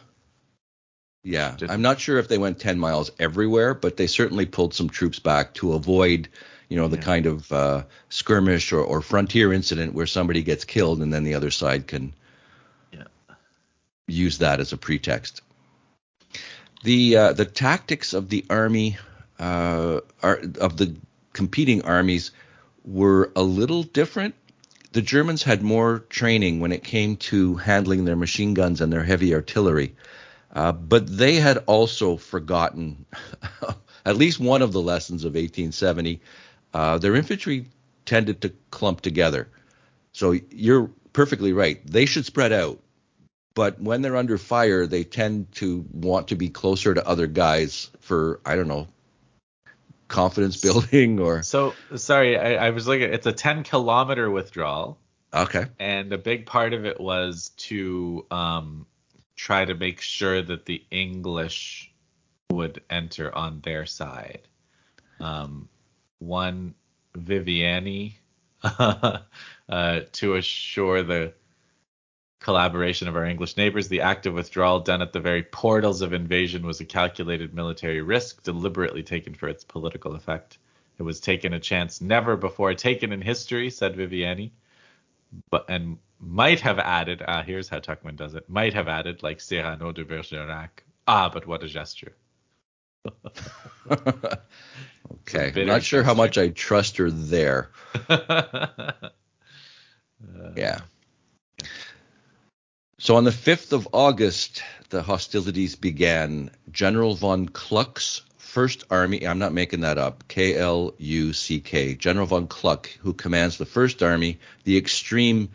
[1.22, 1.56] Yeah.
[1.66, 5.18] I'm not sure if they went 10 miles everywhere but they certainly pulled some troops
[5.18, 6.28] back to avoid
[6.68, 7.02] you know the yeah.
[7.02, 11.36] kind of uh, skirmish or, or frontier incident where somebody gets killed and then the
[11.36, 12.12] other side can
[14.06, 15.42] use that as a pretext.
[16.82, 18.98] The uh, the tactics of the army
[19.38, 20.96] uh, are, of the
[21.32, 22.30] competing armies
[22.84, 24.34] were a little different.
[24.92, 29.02] The Germans had more training when it came to handling their machine guns and their
[29.02, 29.96] heavy artillery,
[30.54, 33.06] uh, but they had also forgotten
[34.04, 36.20] at least one of the lessons of 1870.
[36.72, 37.66] Uh, their infantry
[38.04, 39.48] tended to clump together.
[40.12, 41.84] So you're perfectly right.
[41.86, 42.80] They should spread out
[43.54, 47.90] but when they're under fire, they tend to want to be closer to other guys
[48.00, 48.88] for I don't know
[50.08, 51.42] confidence building or.
[51.42, 53.12] So sorry, I, I was looking.
[53.12, 54.98] It's a 10 kilometer withdrawal.
[55.32, 55.66] Okay.
[55.78, 58.86] And a big part of it was to um,
[59.34, 61.92] try to make sure that the English
[62.50, 64.46] would enter on their side.
[65.18, 65.68] Um,
[66.20, 66.74] one
[67.16, 68.14] Viviani
[68.62, 69.20] uh,
[70.12, 71.32] to assure the
[72.44, 76.12] collaboration of our English neighbors, the act of withdrawal done at the very portals of
[76.12, 80.58] invasion was a calculated military risk, deliberately taken for its political effect.
[80.98, 84.50] It was taken a chance never before taken in history, said Viviani,
[85.50, 87.22] but and might have added.
[87.26, 88.48] Ah, here's how Tuchman does it.
[88.48, 90.84] Might have added, like Cyrano de Bergerac.
[91.08, 92.14] Ah, but what a gesture.
[93.90, 96.02] okay, I'm not sure gesture.
[96.02, 97.70] how much I trust her there.
[98.10, 98.92] uh,
[100.56, 100.80] yeah.
[102.98, 106.50] So on the 5th of August, the hostilities began.
[106.70, 111.94] General von Kluck's First Army, I'm not making that up, K L U C K,
[111.96, 115.48] General von Kluck, who commands the First Army, the extreme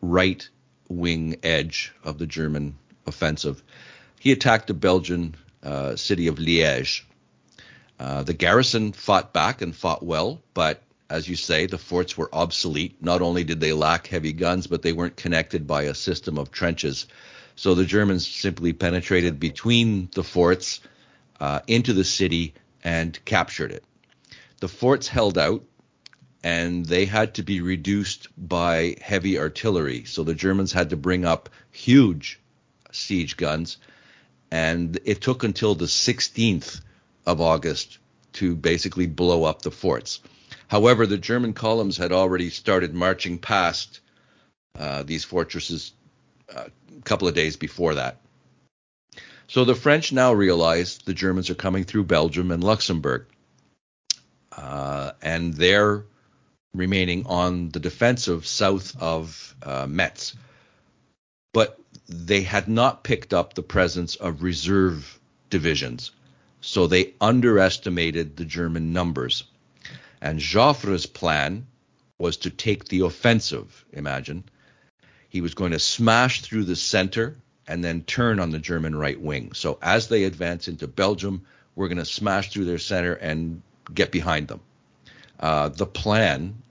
[0.00, 0.48] right
[0.88, 3.62] wing edge of the German offensive.
[4.18, 7.02] He attacked the Belgian uh, city of Liège.
[8.00, 12.28] Uh, the garrison fought back and fought well, but as you say, the forts were
[12.34, 12.96] obsolete.
[13.00, 16.50] Not only did they lack heavy guns, but they weren't connected by a system of
[16.50, 17.06] trenches.
[17.56, 20.80] So the Germans simply penetrated between the forts
[21.40, 23.84] uh, into the city and captured it.
[24.60, 25.62] The forts held out.
[26.44, 30.04] and they had to be reduced by heavy artillery.
[30.04, 32.38] So the Germans had to bring up huge
[32.92, 33.76] siege guns,
[34.50, 36.80] and it took until the 16th
[37.26, 37.98] of August
[38.34, 40.20] to basically blow up the forts.
[40.68, 44.00] However, the German columns had already started marching past
[44.78, 45.92] uh, these fortresses
[46.54, 48.20] uh, a couple of days before that.
[49.48, 53.26] So the French now realize the Germans are coming through Belgium and Luxembourg,
[54.52, 56.04] uh, and they're
[56.74, 60.36] remaining on the defensive south of uh, Metz.
[61.54, 66.10] But they had not picked up the presence of reserve divisions,
[66.60, 69.44] so they underestimated the German numbers.
[70.20, 71.66] And Joffre's plan
[72.18, 74.44] was to take the offensive, imagine.
[75.28, 79.20] He was going to smash through the center and then turn on the German right
[79.20, 79.52] wing.
[79.52, 81.42] So as they advance into Belgium,
[81.76, 84.60] we're going to smash through their center and get behind them.
[85.38, 86.62] Uh, the plan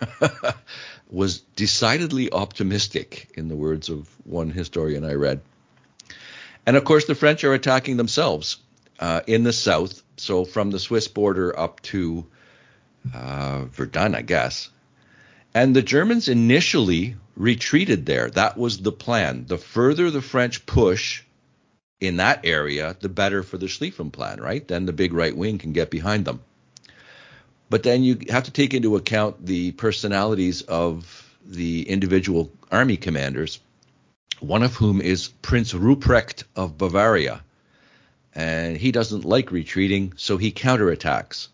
[1.10, 5.40] was decidedly optimistic, in the words of one historian I read.
[6.66, 8.58] And of course, the French are attacking themselves
[9.00, 12.26] uh, in the south, so from the Swiss border up to
[13.12, 14.70] uh, Verdun, I guess.
[15.54, 18.30] And the Germans initially retreated there.
[18.30, 19.46] That was the plan.
[19.46, 21.22] The further the French push
[22.00, 24.66] in that area, the better for the Schlieffen plan, right?
[24.66, 26.40] Then the big right wing can get behind them.
[27.70, 33.60] But then you have to take into account the personalities of the individual army commanders,
[34.40, 37.42] one of whom is Prince Ruprecht of Bavaria.
[38.34, 41.48] And he doesn't like retreating, so he counterattacks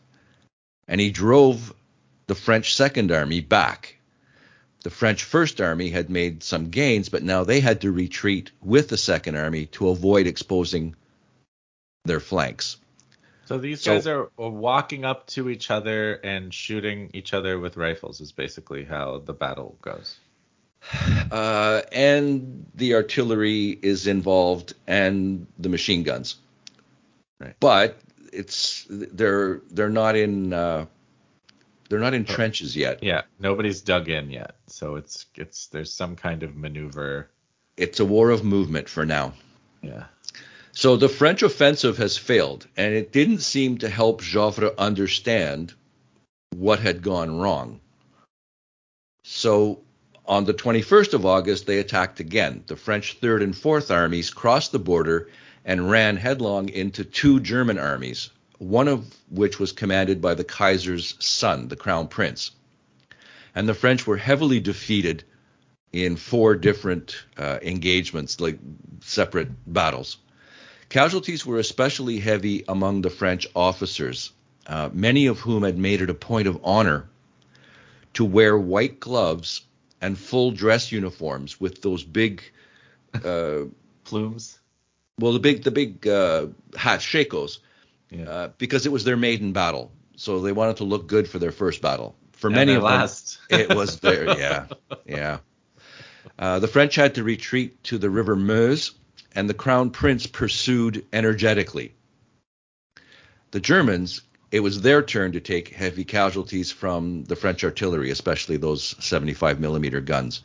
[0.90, 1.72] and he drove
[2.26, 3.96] the French Second Army back.
[4.82, 8.88] The French First Army had made some gains, but now they had to retreat with
[8.88, 10.96] the Second Army to avoid exposing
[12.04, 12.76] their flanks.
[13.44, 18.20] So these guys are walking up to each other and shooting each other with rifles,
[18.20, 20.18] is basically how the battle goes.
[21.30, 26.34] Uh, and the artillery is involved and the machine guns.
[27.38, 27.54] Right.
[27.60, 28.00] But
[28.32, 30.86] it's they're they're not in uh,
[31.88, 33.02] they're not in trenches yet.
[33.02, 37.30] Yeah, nobody's dug in yet, so it's it's there's some kind of maneuver.
[37.76, 39.34] It's a war of movement for now.
[39.82, 40.04] Yeah.
[40.72, 45.74] So the French offensive has failed, and it didn't seem to help Joffre understand
[46.54, 47.80] what had gone wrong.
[49.24, 49.80] So
[50.26, 52.62] on the 21st of August, they attacked again.
[52.66, 55.28] The French Third and Fourth Armies crossed the border
[55.64, 61.14] and ran headlong into two German armies, one of which was commanded by the Kaiser's
[61.18, 62.52] son, the Crown Prince.
[63.54, 65.24] And the French were heavily defeated
[65.92, 68.58] in four different uh, engagements, like
[69.00, 70.18] separate battles.
[70.88, 74.32] Casualties were especially heavy among the French officers,
[74.66, 77.08] uh, many of whom had made it a point of honor
[78.14, 79.62] to wear white gloves
[80.00, 82.42] and full dress uniforms with those big
[83.24, 83.62] uh,
[84.04, 84.59] plumes
[85.20, 87.58] well, the big the big uh, hat shakos,
[88.10, 88.28] yeah.
[88.28, 91.52] uh, because it was their maiden battle, so they wanted to look good for their
[91.52, 92.16] first battle.
[92.32, 93.38] For and many of last.
[93.48, 94.66] them, it was their yeah
[95.06, 95.38] yeah.
[96.38, 98.92] Uh, the French had to retreat to the River Meuse,
[99.34, 101.94] and the Crown Prince pursued energetically.
[103.50, 108.56] The Germans, it was their turn to take heavy casualties from the French artillery, especially
[108.56, 110.42] those 75 millimeter guns.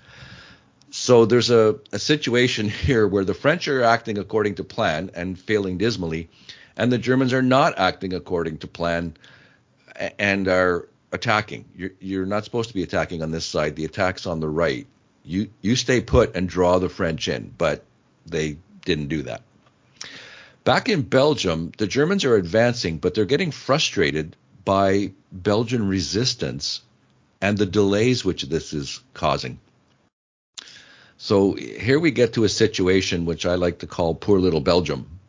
[0.98, 5.38] So there's a, a situation here where the French are acting according to plan and
[5.38, 6.30] failing dismally,
[6.78, 9.18] and the Germans are not acting according to plan
[10.18, 11.66] and are attacking.
[11.76, 13.76] You're, you're not supposed to be attacking on this side.
[13.76, 14.88] The attack's on the right.
[15.26, 17.84] You you stay put and draw the French in, but
[18.26, 19.42] they didn't do that.
[20.64, 26.82] Back in Belgium, the Germans are advancing, but they're getting frustrated by Belgian resistance
[27.42, 29.60] and the delays which this is causing.
[31.18, 35.20] So here we get to a situation which I like to call poor little Belgium.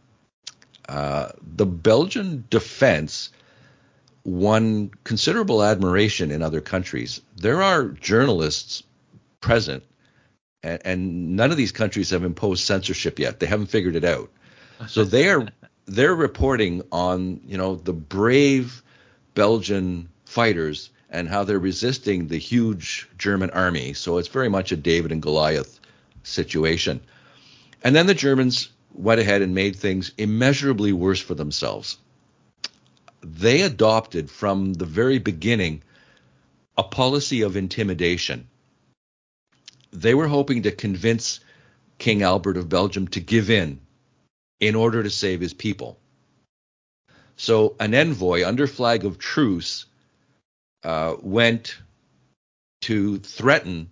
[0.88, 3.30] Uh, the Belgian defense
[4.24, 7.20] won considerable admiration in other countries.
[7.36, 8.82] There are journalists
[9.40, 9.84] present,
[10.62, 13.38] and, and none of these countries have imposed censorship yet.
[13.38, 14.30] They haven't figured it out.
[14.88, 15.48] So they are
[15.86, 18.82] they're reporting on you know the brave
[19.34, 23.92] Belgian fighters and how they're resisting the huge German army.
[23.92, 25.80] So it's very much a David and Goliath
[26.22, 27.00] situation.
[27.82, 31.98] And then the Germans went ahead and made things immeasurably worse for themselves.
[33.22, 35.82] They adopted from the very beginning
[36.76, 38.48] a policy of intimidation.
[39.92, 41.40] They were hoping to convince
[41.98, 43.80] King Albert of Belgium to give in
[44.60, 45.98] in order to save his people.
[47.36, 49.86] So an envoy under flag of truce
[50.86, 51.76] uh, went
[52.82, 53.90] to threaten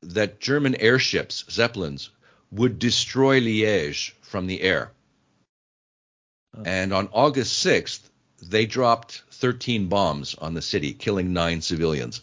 [0.00, 2.08] that German airships, Zeppelins,
[2.50, 4.90] would destroy Liège from the air.
[6.56, 6.62] Oh.
[6.64, 8.00] And on August 6th,
[8.42, 12.22] they dropped 13 bombs on the city, killing nine civilians.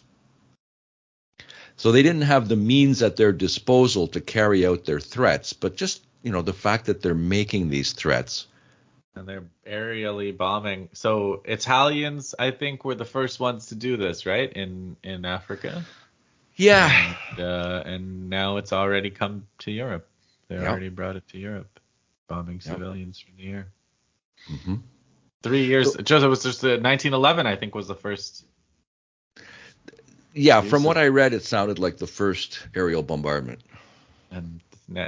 [1.76, 5.76] So they didn't have the means at their disposal to carry out their threats, but
[5.76, 8.48] just, you know, the fact that they're making these threats.
[9.16, 10.88] And they're aerially bombing.
[10.92, 14.50] So Italians, I think, were the first ones to do this, right?
[14.52, 15.84] In in Africa.
[16.54, 17.14] Yeah.
[17.30, 20.08] And, uh, and now it's already come to Europe.
[20.48, 20.68] They yep.
[20.68, 21.80] already brought it to Europe,
[22.28, 22.62] bombing yep.
[22.62, 23.68] civilians from the air.
[24.50, 24.74] Mm-hmm.
[25.42, 25.94] Three years.
[25.94, 28.44] So, just it was just uh, 1911, I think, was the first
[30.32, 33.62] yeah, from what I read, it sounded like the first aerial bombardment.
[34.30, 34.60] And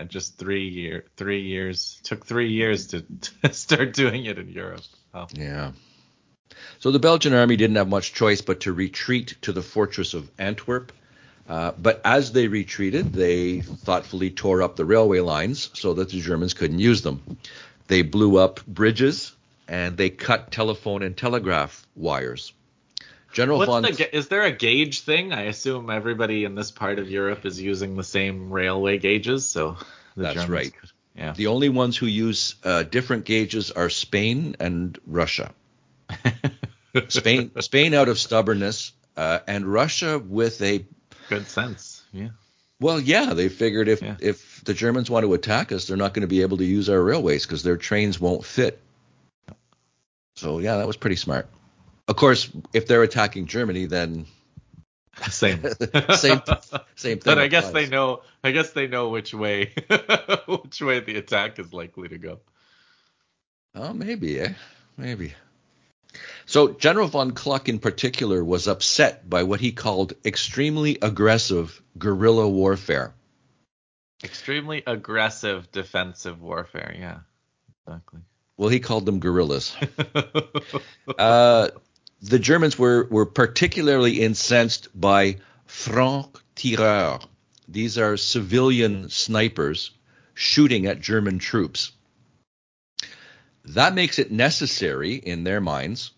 [0.08, 3.02] just three year, three years took three years to,
[3.42, 4.82] to start doing it in Europe.
[5.14, 5.26] Oh.
[5.34, 5.72] Yeah.
[6.78, 10.30] So the Belgian army didn't have much choice but to retreat to the fortress of
[10.38, 10.92] Antwerp.
[11.48, 16.20] Uh, but as they retreated, they thoughtfully tore up the railway lines so that the
[16.20, 17.38] Germans couldn't use them.
[17.88, 19.32] They blew up bridges
[19.66, 22.52] and they cut telephone and telegraph wires.
[23.32, 23.82] General What's von.
[23.82, 25.32] The, is there a gauge thing?
[25.32, 29.78] I assume everybody in this part of Europe is using the same railway gauges, so
[30.16, 30.76] that's Germans right.
[30.76, 31.32] Could, yeah.
[31.32, 35.52] The only ones who use uh, different gauges are Spain and Russia.
[37.08, 40.84] Spain, Spain out of stubbornness, uh, and Russia with a
[41.28, 42.02] good sense.
[42.12, 42.28] Yeah.
[42.80, 44.16] Well, yeah, they figured if yeah.
[44.20, 46.90] if the Germans want to attack us, they're not going to be able to use
[46.90, 48.80] our railways because their trains won't fit.
[50.34, 51.46] So yeah, that was pretty smart.
[52.12, 54.26] Of course, if they're attacking Germany, then
[55.30, 55.62] same
[56.14, 56.42] same
[56.94, 57.20] same thing.
[57.24, 58.20] But I guess they know.
[58.44, 59.72] I guess they know which way
[60.46, 62.40] which way the attack is likely to go.
[63.74, 64.52] Oh, maybe, eh?
[64.98, 65.32] Maybe.
[66.44, 72.46] So General von Kluck in particular was upset by what he called extremely aggressive guerrilla
[72.46, 73.14] warfare.
[74.22, 77.20] Extremely aggressive defensive warfare, yeah.
[77.86, 78.20] Exactly.
[78.58, 79.74] Well, he called them guerrillas.
[81.18, 81.70] uh,
[82.22, 87.26] the Germans were, were particularly incensed by franc tireurs.
[87.68, 89.90] These are civilian snipers
[90.34, 91.92] shooting at German troops.
[93.64, 96.12] That makes it necessary, in their minds,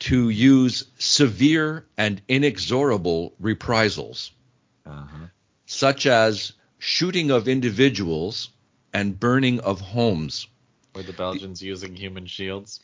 [0.00, 4.32] to use severe and inexorable reprisals,
[4.84, 5.26] uh-huh.
[5.66, 8.50] such as shooting of individuals
[8.92, 10.48] and burning of homes.
[10.94, 12.80] Were the Belgians the, using human shields?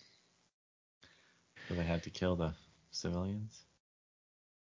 [1.68, 2.54] So they had to kill the
[2.90, 3.62] civilians.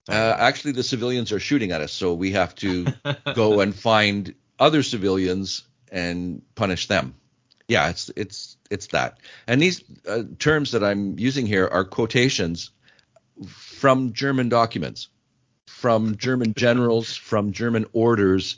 [0.10, 2.88] Uh, actually, the civilians are shooting at us, so we have to
[3.36, 7.14] go and find other civilians and punish them.
[7.68, 9.20] Yeah, it's it's it's that.
[9.46, 12.72] And these uh, terms that I'm using here are quotations
[13.48, 15.10] from German documents,
[15.68, 18.58] from German generals, from German orders.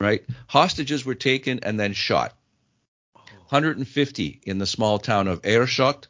[0.00, 2.36] Right, hostages were taken and then shot.
[3.48, 6.06] 150 in the small town of Aerschot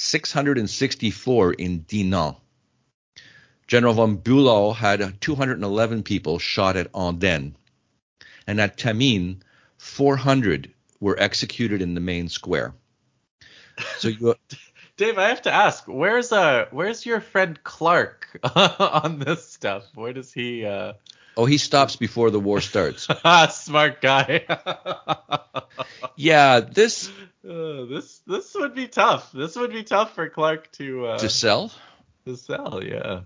[0.00, 2.36] 664 in Dinant.
[3.66, 7.52] General von Bülow had 211 people shot at Andenne.
[8.46, 9.42] And at Tamines,
[9.76, 12.72] 400 were executed in the main square.
[13.98, 14.34] So you,
[14.96, 19.84] Dave, I have to ask, where's uh, where's your friend Clark on this stuff?
[19.94, 20.64] Where does he?
[20.64, 20.94] Uh...
[21.36, 23.08] Oh, he stops before the war starts.
[23.50, 24.44] Smart guy.
[26.16, 27.08] yeah, this
[27.48, 29.32] uh, this this would be tough.
[29.32, 31.72] This would be tough for Clark to uh, to sell.
[32.26, 33.20] To sell, yeah.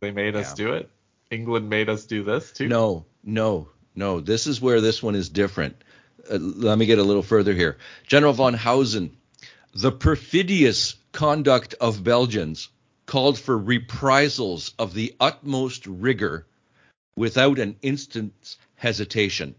[0.00, 0.40] They made yeah.
[0.40, 0.90] us do it.
[1.30, 2.68] England made us do this too.
[2.68, 4.20] No, no, no.
[4.20, 5.82] This is where this one is different.
[6.30, 7.78] Uh, let me get a little further here.
[8.06, 9.16] General von Hausen,
[9.74, 12.68] the perfidious conduct of Belgians
[13.06, 16.46] called for reprisals of the utmost rigor
[17.16, 19.54] without an instant's hesitation.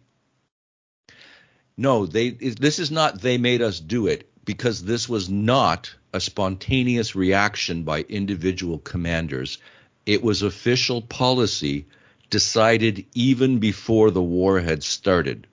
[1.75, 6.19] No, they this is not they made us do it because this was not a
[6.19, 9.59] spontaneous reaction by individual commanders.
[10.05, 11.85] It was official policy
[12.29, 15.47] decided even before the war had started.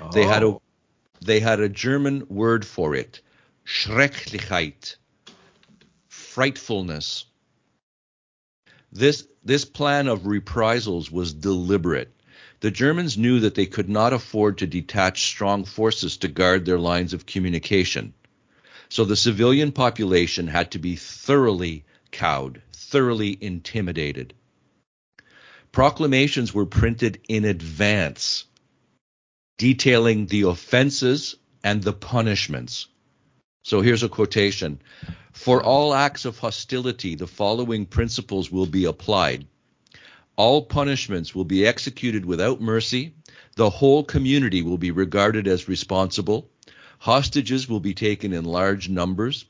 [0.00, 0.10] Oh.
[0.12, 0.62] They had a oh.
[1.24, 3.20] they had a German word for it,
[3.64, 4.96] Schrecklichkeit,
[6.08, 7.24] frightfulness.
[8.92, 12.12] This this plan of reprisals was deliberate.
[12.60, 16.78] The Germans knew that they could not afford to detach strong forces to guard their
[16.78, 18.12] lines of communication.
[18.90, 24.34] So the civilian population had to be thoroughly cowed, thoroughly intimidated.
[25.72, 28.44] Proclamations were printed in advance,
[29.56, 32.86] detailing the offenses and the punishments.
[33.68, 34.80] So here's a quotation
[35.32, 39.46] For all acts of hostility, the following principles will be applied.
[40.36, 43.12] All punishments will be executed without mercy.
[43.56, 46.48] The whole community will be regarded as responsible.
[46.98, 49.44] Hostages will be taken in large numbers.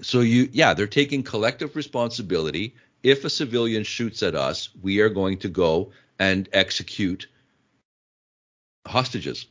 [0.00, 2.76] So you yeah, they're taking collective responsibility.
[3.02, 7.26] If a civilian shoots at us, we are going to go and execute
[8.86, 9.46] hostages.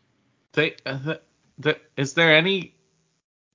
[0.53, 1.21] They, uh, the,
[1.57, 2.73] the, is there any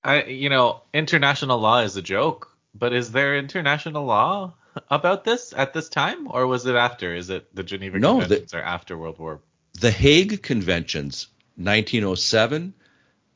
[0.06, 4.54] I you know, international law is a joke, but is there international law
[4.90, 7.14] about this at this time, or was it after?
[7.14, 9.40] Is it the Geneva No, the- Conventions or after World War?
[9.80, 11.26] The Hague Conventions,
[11.56, 12.72] 1907,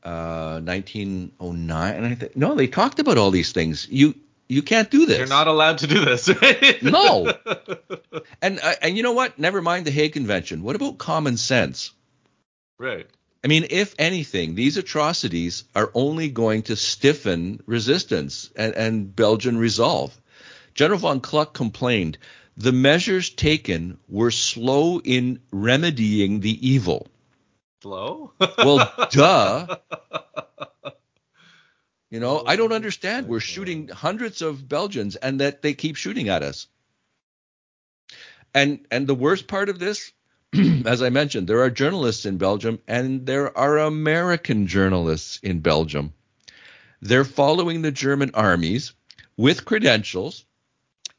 [0.03, 3.87] uh, 1909, and I think no, they talked about all these things.
[3.89, 4.15] You
[4.49, 5.17] you can't do this.
[5.17, 6.81] You're not allowed to do this, right?
[6.83, 7.31] No.
[8.41, 9.37] And uh, and you know what?
[9.37, 10.63] Never mind the Hague Convention.
[10.63, 11.91] What about common sense?
[12.79, 13.07] right.
[13.43, 19.57] I mean, if anything, these atrocities are only going to stiffen resistance and, and Belgian
[19.57, 20.15] resolve.
[20.75, 22.17] General von Kluck complained
[22.55, 27.07] the measures taken were slow in remedying the evil.
[27.81, 28.33] Slow.
[28.39, 29.77] Well, duh.
[32.11, 33.27] You know, I don't understand.
[33.27, 36.67] We're shooting hundreds of Belgians and that they keep shooting at us.
[38.53, 40.11] And and the worst part of this,
[40.85, 46.13] as I mentioned, there are journalists in Belgium and there are American journalists in Belgium.
[47.01, 48.93] They're following the German armies
[49.37, 50.45] with credentials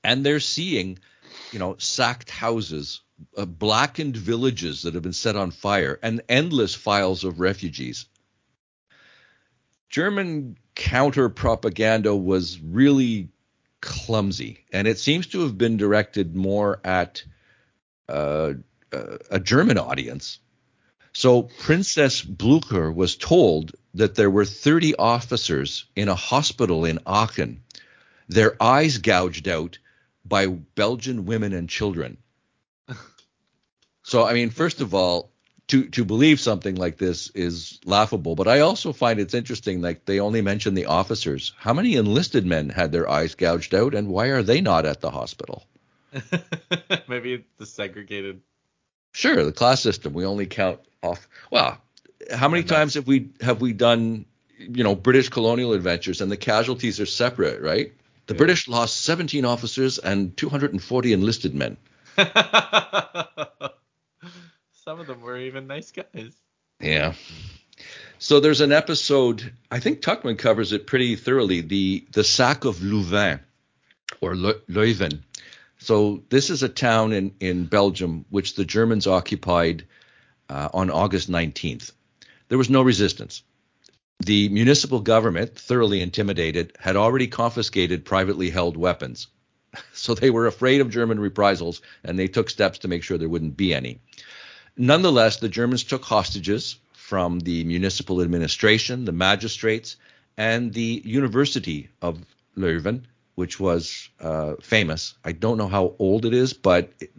[0.05, 0.99] and they're seeing,
[1.51, 3.01] you know, sacked houses,
[3.37, 8.07] uh, blackened villages that have been set on fire and endless files of refugees.
[9.89, 13.29] German counter propaganda was really
[13.81, 17.23] clumsy, and it seems to have been directed more at
[18.09, 18.55] uh,
[18.93, 20.39] uh, a German audience.
[21.13, 27.63] So Princess Blucher was told that there were 30 officers in a hospital in Aachen,
[28.29, 29.79] their eyes gouged out
[30.25, 32.19] by Belgian women and children.
[34.05, 35.31] So I mean, first of all,
[35.69, 40.05] to to believe something like this is laughable, but I also find it's interesting like
[40.05, 41.55] they only mention the officers.
[41.57, 45.01] How many enlisted men had their eyes gouged out and why are they not at
[45.01, 45.65] the hospital?
[47.09, 48.43] Maybe the segregated.
[49.13, 50.13] Sure, the class system.
[50.13, 51.29] We only count off.
[51.51, 51.79] Well,
[52.33, 54.25] how many times have we have we done,
[54.59, 57.93] you know, British colonial adventures and the casualties are separate, right?
[58.27, 58.39] The Yeah.
[58.39, 61.77] British lost 17 officers and 240 enlisted men.
[64.85, 66.33] Some of them were even nice guys.
[66.81, 67.15] Yeah.
[68.19, 69.53] So there's an episode.
[69.71, 71.61] I think Tuchman covers it pretty thoroughly.
[71.61, 73.41] The the sack of Louvain
[74.21, 75.21] or Le- Leuven.
[75.83, 79.85] So this is a town in in Belgium which the Germans occupied
[80.49, 81.91] uh, on August 19th.
[82.49, 83.43] There was no resistance.
[84.21, 89.27] The municipal government, thoroughly intimidated, had already confiscated privately held weapons.
[89.93, 93.29] So they were afraid of German reprisals and they took steps to make sure there
[93.29, 94.01] wouldn't be any.
[94.77, 99.97] Nonetheless, the Germans took hostages from the municipal administration, the magistrates,
[100.37, 102.19] and the University of
[102.55, 105.15] Leuven, which was uh, famous.
[105.25, 107.11] I don't know how old it is, but it,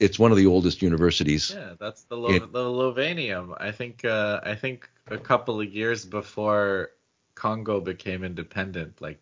[0.00, 1.52] it's one of the oldest universities.
[1.54, 3.54] Yeah, that's the Lo- It- the Lovanium.
[3.60, 6.90] I think uh, I think a couple of years before
[7.34, 9.20] Congo became independent, like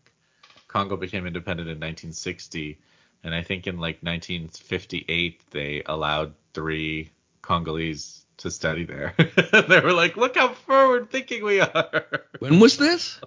[0.68, 2.78] Congo became independent in 1960,
[3.24, 7.10] and I think in like 1958 they allowed three
[7.42, 9.14] Congolese to study there.
[9.68, 12.04] they were like, "Look how forward thinking we are."
[12.38, 13.18] When was this?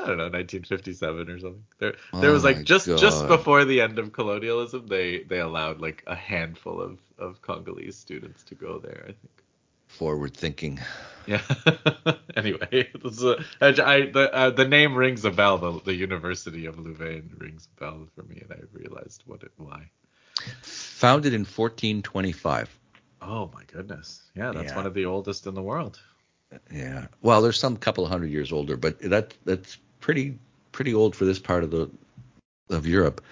[0.00, 1.64] I don't know, 1957 or something.
[1.78, 5.38] There, there was Oh like my just just before the end of colonialism, they they
[5.40, 9.02] allowed like a handful of of Congolese students to go there.
[9.04, 9.44] I think.
[9.86, 10.80] Forward thinking.
[11.26, 11.42] Yeah.
[12.36, 15.58] anyway, this is a, I, I- the uh, the name rings a bell.
[15.58, 19.52] The the University of Louvain rings a bell for me, and I realized what it
[19.56, 19.90] why.
[20.62, 22.78] Founded in 1425.
[23.22, 24.22] Oh my goodness.
[24.34, 24.76] Yeah, that's Yeah.
[24.76, 26.00] one of the oldest in the world.
[26.72, 27.06] Yeah.
[27.22, 30.38] Well, there's some couple hundred years older, but that that's pretty
[30.70, 31.90] pretty old for this part of the
[32.68, 33.22] of Europe.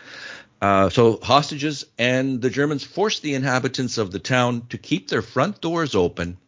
[0.62, 5.20] Uh, so hostages and the Germans forced the inhabitants of the town to keep their
[5.20, 6.39] front doors open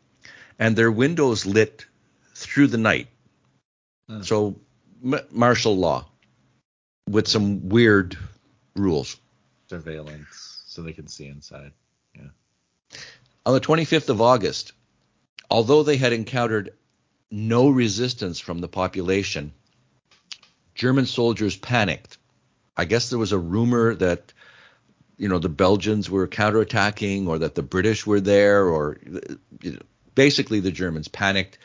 [0.58, 1.84] and their windows lit
[2.34, 3.08] through the night.
[4.08, 4.22] Hmm.
[4.22, 4.56] So
[5.04, 6.06] m- martial law
[7.06, 8.16] with some weird
[8.76, 9.16] rules.
[9.68, 11.72] Surveillance, so they can see inside.
[12.16, 12.98] Yeah.
[13.44, 14.72] On the 25th of August,
[15.50, 16.72] although they had encountered
[17.30, 19.52] no resistance from the population,
[20.74, 22.18] German soldiers panicked.
[22.76, 24.32] I guess there was a rumor that
[25.16, 28.98] you know the Belgians were counterattacking or that the British were there or
[29.62, 29.78] you know,
[30.14, 31.58] basically the Germans panicked.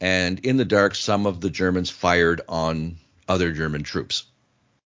[0.00, 2.96] and in the dark, some of the Germans fired on
[3.28, 4.24] other German troops.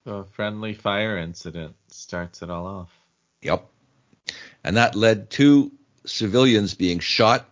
[0.06, 2.90] So a friendly fire incident starts it all off.
[3.42, 3.66] Yep.
[4.64, 5.72] And that led to
[6.06, 7.50] civilians being shot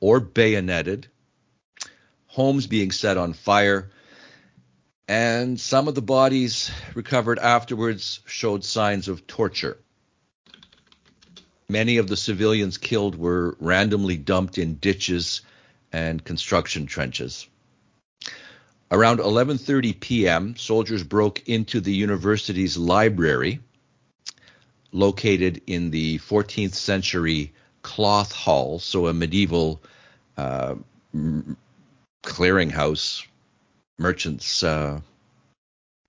[0.00, 1.08] or bayoneted,
[2.26, 3.90] homes being set on fire,
[5.08, 9.78] and some of the bodies recovered afterwards showed signs of torture.
[11.68, 15.42] Many of the civilians killed were randomly dumped in ditches
[15.92, 17.46] and construction trenches.
[18.90, 23.60] Around 11:30 p.m., soldiers broke into the university's library
[24.92, 27.52] located in the 14th century
[27.82, 29.82] cloth hall, so a medieval
[30.36, 30.76] uh,
[32.22, 33.26] clearinghouse,
[33.98, 34.62] merchants.
[34.62, 35.00] Uh,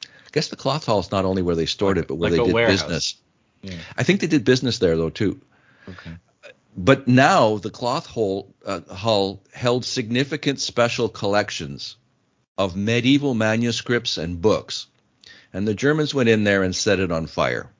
[0.03, 2.29] I guess the cloth hall is not only where they stored Like- it, but where
[2.31, 2.81] like they did warehouse.
[2.83, 3.15] business.
[3.61, 3.77] Yeah.
[3.97, 5.41] I think they did business there though too.
[5.89, 6.11] Okay.
[6.75, 11.95] But now the cloth hall, uh, hull held significant special collections
[12.57, 14.85] of medieval manuscripts and books,
[15.53, 17.71] and the Germans went in there and set it on fire.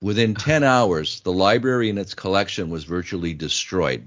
[0.00, 4.06] Within 10 hours, the library and its collection was virtually destroyed.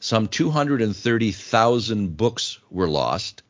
[0.00, 3.41] Some 230,000 books were lost,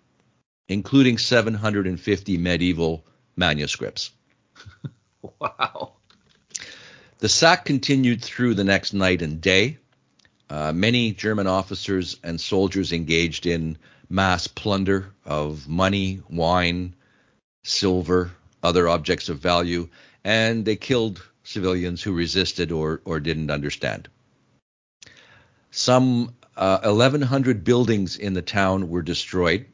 [0.73, 3.05] including 750 medieval
[3.37, 4.11] manuscripts.
[5.39, 5.93] Wow.
[7.19, 9.79] The sack continued through the next night and day.
[10.51, 16.97] Uh, many German officers and soldiers engaged in mass plunder of money, wine,
[17.63, 18.33] silver,
[18.65, 19.89] other objects of value,
[20.25, 24.09] and they killed civilians who resisted or, or didn't understand.
[25.71, 29.67] Some uh, 1,100 buildings in the town were destroyed,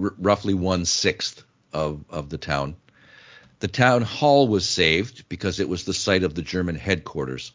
[0.00, 2.76] r- roughly one sixth of, of the town.
[3.60, 7.52] The town hall was saved because it was the site of the German headquarters.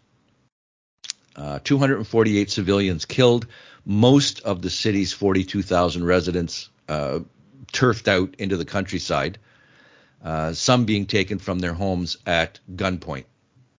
[1.36, 3.48] Uh, 248 civilians killed.
[3.86, 7.20] Most of the city's 42,000 residents uh,
[7.72, 9.38] turfed out into the countryside,
[10.24, 13.26] uh, some being taken from their homes at gunpoint.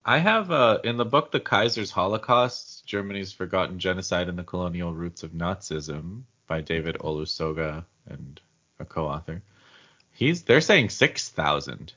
[0.05, 4.95] I have uh, in the book The Kaiser's Holocaust, Germany's Forgotten Genocide and the Colonial
[4.95, 8.41] Roots of Nazism by David Olusoga and
[8.79, 9.43] a co-author.
[10.13, 11.93] He's they're saying 6,000.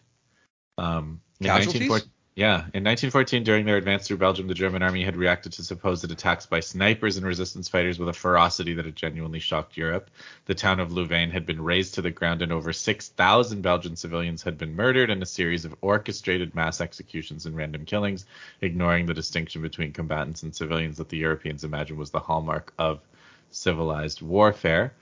[0.77, 1.89] Um, Casualties?
[1.89, 5.63] 1914 yeah, in 1914, during their advance through Belgium, the German army had reacted to
[5.65, 10.09] supposed attacks by snipers and resistance fighters with a ferocity that had genuinely shocked Europe.
[10.45, 14.43] The town of Louvain had been razed to the ground, and over 6,000 Belgian civilians
[14.43, 18.25] had been murdered in a series of orchestrated mass executions and random killings,
[18.61, 23.01] ignoring the distinction between combatants and civilians that the Europeans imagined was the hallmark of
[23.49, 24.93] civilized warfare.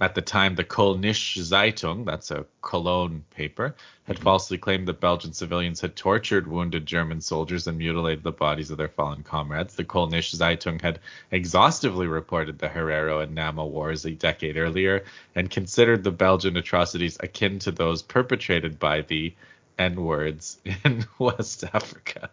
[0.00, 5.32] At the time, the Kölnische Zeitung, that's a Cologne paper, had falsely claimed that Belgian
[5.32, 9.76] civilians had tortured wounded German soldiers and mutilated the bodies of their fallen comrades.
[9.76, 10.98] The Kölnische Zeitung had
[11.30, 15.04] exhaustively reported the Herero and Nama wars a decade earlier
[15.36, 19.34] and considered the Belgian atrocities akin to those perpetrated by the
[19.78, 22.30] N-words in West Africa.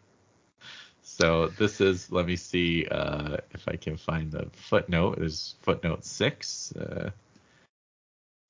[1.03, 5.17] So this is, let me see uh, if I can find the footnote.
[5.17, 6.73] There's footnote six.
[6.75, 7.11] Uh,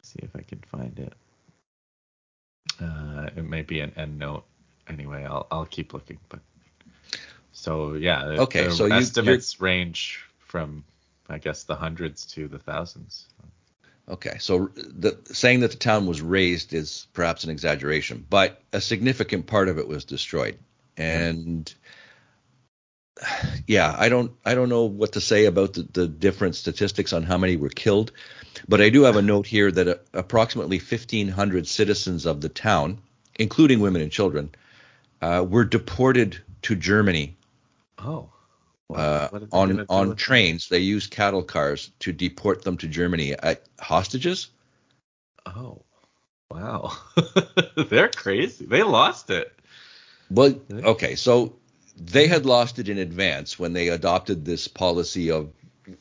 [0.10, 1.14] see if I can find it.
[2.82, 4.44] Uh, it may be an end note.
[4.88, 6.18] Anyway, I'll I'll keep looking.
[6.30, 6.40] But
[7.52, 10.84] so yeah, Okay, the so you- estimates range from
[11.30, 13.28] I guess the hundreds to the thousands.
[14.08, 18.82] Okay, so the, saying that the town was razed is perhaps an exaggeration, but a
[18.82, 20.58] significant part of it was destroyed.
[20.98, 21.72] And
[23.68, 27.22] yeah, I don't I don't know what to say about the, the different statistics on
[27.24, 28.12] how many were killed,
[28.68, 33.00] but I do have a note here that uh, approximately 1,500 citizens of the town,
[33.38, 34.52] including women and children,
[35.22, 37.36] uh, were deported to Germany
[38.00, 38.30] Oh,
[38.94, 40.18] uh, what did they on on that?
[40.18, 40.70] trains.
[40.70, 44.50] They used cattle cars to deport them to Germany at hostages.
[45.46, 45.84] Oh,
[46.50, 46.94] wow,
[47.90, 48.66] they're crazy.
[48.66, 49.54] They lost it.
[50.32, 51.56] Well, okay, so
[51.98, 55.52] they had lost it in advance when they adopted this policy of,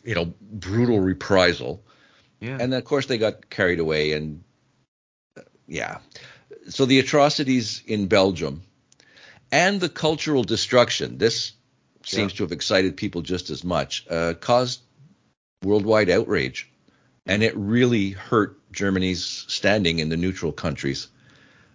[0.05, 1.83] you know, brutal reprisal,
[2.41, 2.59] Yeah.
[2.61, 4.43] and of course they got carried away, and
[5.37, 5.99] uh, yeah,
[6.69, 8.63] so the atrocities in Belgium
[9.51, 11.19] and the cultural destruction.
[11.19, 11.53] This
[12.05, 12.37] seems Yeah.
[12.39, 14.07] to have excited people just as much.
[14.09, 14.81] Uh, caused
[15.65, 16.71] worldwide outrage,
[17.27, 21.09] and it really hurt Germany's standing in the neutral countries.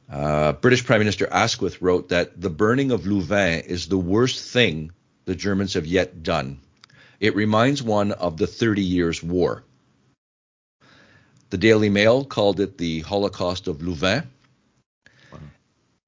[0.09, 4.91] Uh, British Prime Minister Asquith wrote that the burning of Louvain is the worst thing
[5.25, 6.59] the Germans have yet done.
[7.19, 9.63] It reminds one of the Thirty Years' War.
[11.53, 14.23] The Daily Mail called it the Holocaust of Louvain.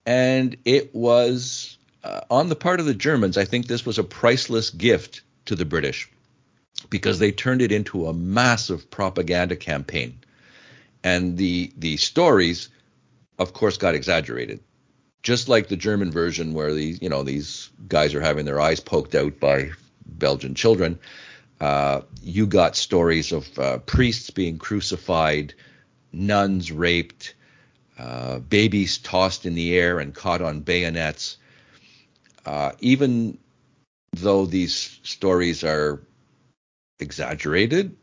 [0.04, 4.04] And it was, uh, on the part of the Germans, I think this was a
[4.04, 6.10] priceless gift to the British.
[6.90, 10.18] because they turned it into a massive propaganda campaign.
[11.04, 12.70] And the the stories,
[13.38, 14.60] of course, got exaggerated.
[15.24, 18.80] Just like the German version where these, you know, these guys are having their eyes
[18.80, 19.72] poked out by
[20.06, 21.00] Belgian children.
[21.60, 25.54] Uh, you got stories of uh, priests being crucified,
[26.12, 27.36] nuns raped,
[27.98, 31.38] uh, babies tossed in the air and caught on bayonets.
[32.46, 33.38] Uh, even
[34.12, 36.02] though these stories are
[37.00, 37.96] exaggerated,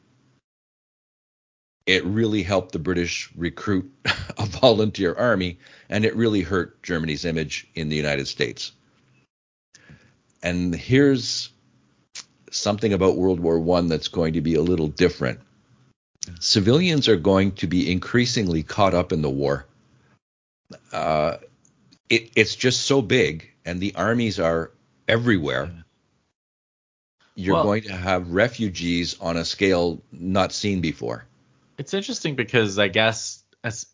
[1.86, 3.90] it really helped the British recruit
[4.38, 8.72] a volunteer army, and it really hurt Germany's image in the United States.
[10.42, 11.51] And here's
[12.52, 15.40] something about World War One that's going to be a little different.
[16.40, 19.66] Civilians are going to be increasingly caught up in the war.
[20.92, 21.38] Uh,
[22.08, 24.70] it, it's just so big, and the armies are
[25.08, 25.72] everywhere.
[27.34, 31.24] You're well, going to have refugees on a scale not seen before.
[31.78, 33.86] It's interesting because I guess as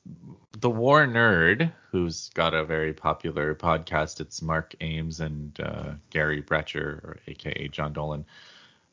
[0.58, 6.42] the war nerd, who's got a very popular podcast, it's Mark Ames and uh, Gary
[6.42, 8.24] Brecher, or AKA John Dolan.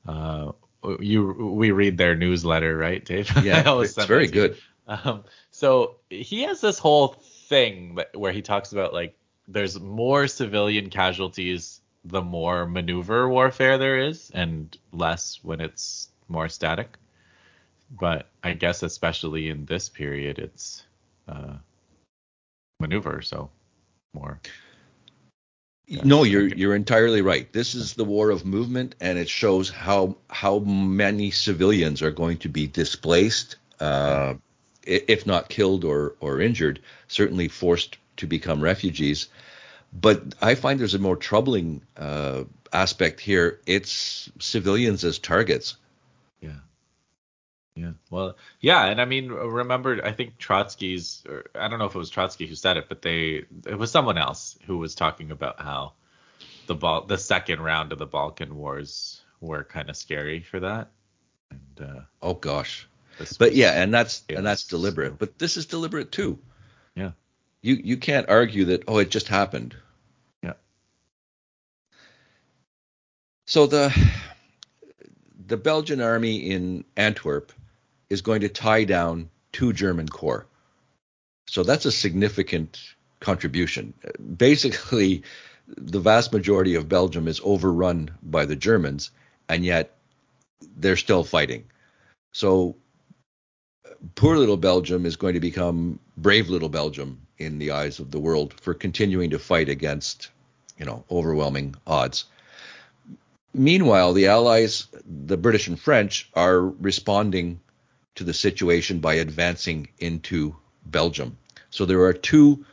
[0.07, 0.51] Uh,
[0.99, 3.31] you we read their newsletter, right, Dave?
[3.43, 4.57] Yeah, it's very good.
[4.87, 7.07] Um, so he has this whole
[7.49, 9.17] thing where he talks about like
[9.47, 16.49] there's more civilian casualties the more maneuver warfare there is, and less when it's more
[16.49, 16.97] static.
[17.89, 20.83] But I guess especially in this period, it's
[21.27, 21.55] uh,
[22.79, 23.49] maneuver, so
[24.13, 24.39] more.
[25.87, 26.01] Yeah.
[26.03, 27.51] No, you're you're entirely right.
[27.53, 32.37] This is the war of movement, and it shows how how many civilians are going
[32.39, 34.33] to be displaced, uh,
[34.83, 39.27] if not killed or or injured, certainly forced to become refugees.
[39.93, 43.59] But I find there's a more troubling uh, aspect here.
[43.67, 45.77] It's civilians as targets.
[46.41, 46.59] Yeah.
[47.75, 47.91] Yeah.
[48.09, 51.97] Well, yeah, and I mean, remember, I think Trotsky's, or I don't know if it
[51.97, 55.59] was Trotsky who said it, but they, it was someone else who was talking about
[55.59, 55.93] how
[56.67, 60.89] the ball, the second round of the Balkan Wars were kind of scary for that.
[61.51, 62.87] And uh, oh gosh,
[63.37, 65.17] but yeah, and that's and that's deliberate.
[65.17, 66.39] But this is deliberate too.
[66.95, 67.11] Yeah.
[67.61, 69.75] You you can't argue that oh it just happened.
[70.41, 70.53] Yeah.
[73.45, 73.95] So the
[75.45, 77.51] the Belgian army in Antwerp
[78.15, 80.47] is going to tie down two German corps.
[81.47, 82.79] So that's a significant
[83.19, 83.93] contribution.
[84.37, 85.23] Basically,
[85.67, 89.11] the vast majority of Belgium is overrun by the Germans,
[89.49, 89.91] and yet
[90.77, 91.65] they're still fighting.
[92.33, 92.75] So
[94.15, 98.19] poor little Belgium is going to become brave little Belgium in the eyes of the
[98.19, 100.29] world for continuing to fight against,
[100.77, 102.25] you know, overwhelming odds.
[103.53, 104.87] Meanwhile, the Allies,
[105.27, 107.59] the British and French, are responding
[108.15, 110.55] to the situation by advancing into
[110.85, 111.37] Belgium.
[111.69, 112.65] So there are two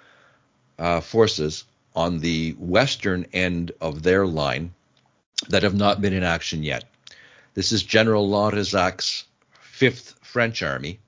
[0.78, 1.64] uh, forces
[1.94, 4.72] on the western end of their line
[5.48, 6.84] that have not been in action yet.
[7.54, 9.24] This is General Lanrezac's
[9.78, 11.00] 5th French Army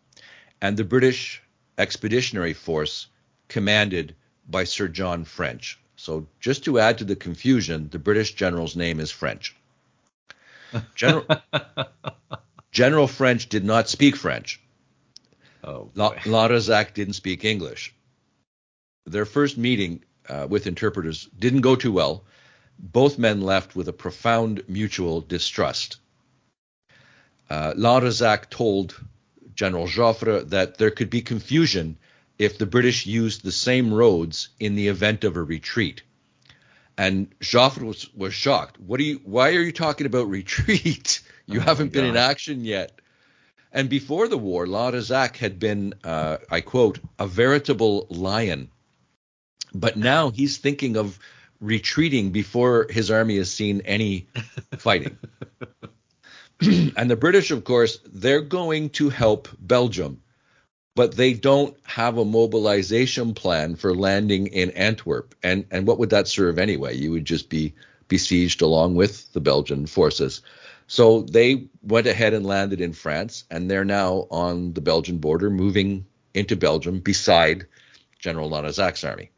[0.60, 1.42] and the British
[1.78, 3.06] Expeditionary Force
[3.48, 4.14] commanded
[4.48, 5.78] by Sir John French.
[5.96, 9.56] So just to add to the confusion, the British general's name is French.
[10.94, 11.26] General
[12.74, 14.60] General French did not speak French.
[15.62, 16.16] Oh, La-
[16.92, 17.94] didn't speak English.
[19.06, 22.24] Their first meeting uh, with interpreters didn't go too well.
[22.76, 25.98] Both men left with a profound mutual distrust.
[27.48, 27.74] Uh,
[28.50, 29.00] told
[29.54, 31.96] General Joffre that there could be confusion
[32.40, 36.02] if the British used the same roads in the event of a retreat.
[36.98, 38.80] And Joffre was, was shocked.
[38.80, 39.20] What are you?
[39.24, 41.20] Why are you talking about retreat?
[41.46, 43.00] You oh haven't been in action yet.
[43.72, 48.70] And before the war, Lanrezac had been, uh, I quote, a veritable lion.
[49.74, 51.18] But now he's thinking of
[51.60, 54.28] retreating before his army has seen any
[54.78, 55.18] fighting.
[56.60, 60.22] and the British, of course, they're going to help Belgium,
[60.94, 65.34] but they don't have a mobilization plan for landing in Antwerp.
[65.42, 66.96] And and what would that serve anyway?
[66.96, 67.74] You would just be
[68.06, 70.42] besieged along with the Belgian forces.
[70.86, 75.50] So they went ahead and landed in France, and they're now on the Belgian border,
[75.50, 77.66] moving into Belgium beside
[78.18, 79.30] General Lanrezac's army.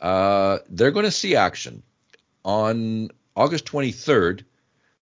[0.00, 1.82] Uh, they're going to see action.
[2.44, 4.44] On August 23rd,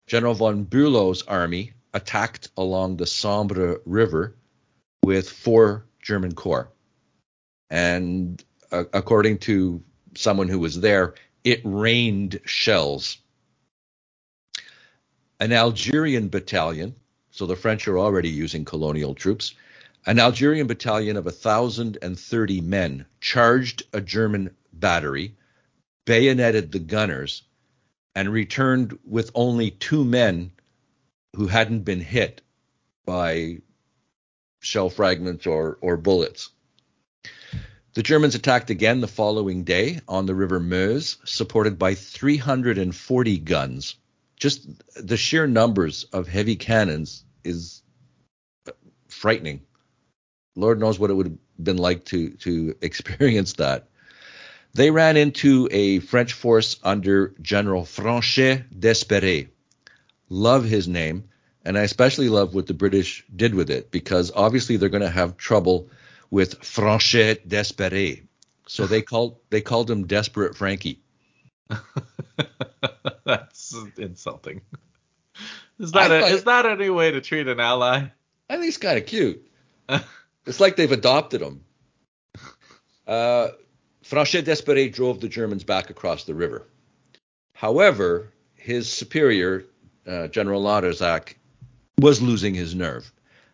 [0.08, 4.36] General von Bülow's army attacked along the Sambre River
[5.04, 6.70] with four German corps.
[7.70, 9.82] And uh, according to
[10.16, 13.18] someone who was there, it rained shells
[15.44, 16.96] an Algerian battalion
[17.30, 19.56] so the French are already using colonial troops.
[20.06, 25.36] An Algerian battalion of 1,030 men charged a German battery,
[26.06, 27.44] bayoneted the gunners,
[28.16, 30.54] and returned with only two men
[31.36, 32.42] who hadn't been hit
[33.06, 33.58] by
[34.62, 36.52] shell fragments or, or bullets.
[37.96, 43.98] The Germans attacked again the following day on the River Meuse, supported by 340 guns.
[44.44, 44.68] Just
[44.98, 47.82] the sheer numbers of heavy cannons is
[49.08, 49.62] frightening.
[50.58, 53.88] Lord knows what it would have been like to to experience that.
[54.74, 59.48] They ran into a French force under General Franchet d'Espèrey.
[60.28, 61.30] Love his name,
[61.64, 65.10] and I especially love what the British did with it because obviously they're going to
[65.10, 65.88] have trouble
[66.30, 68.28] with Franchet d'Espèrey.
[68.68, 71.00] So they called they called him Desperate Frankie.
[73.26, 74.62] That's insulting.
[75.80, 78.04] Is that a, is that any way to treat an ally?
[78.50, 79.48] I think it's kind of cute.
[80.46, 81.64] it's like they've adopted him.
[83.08, 83.50] Uh,
[84.04, 86.68] Franchet d'Espèrey drove the Germans back across the river.
[87.54, 89.66] However, his superior,
[90.06, 91.36] uh, General Lanrezac,
[91.98, 93.12] was losing his nerve.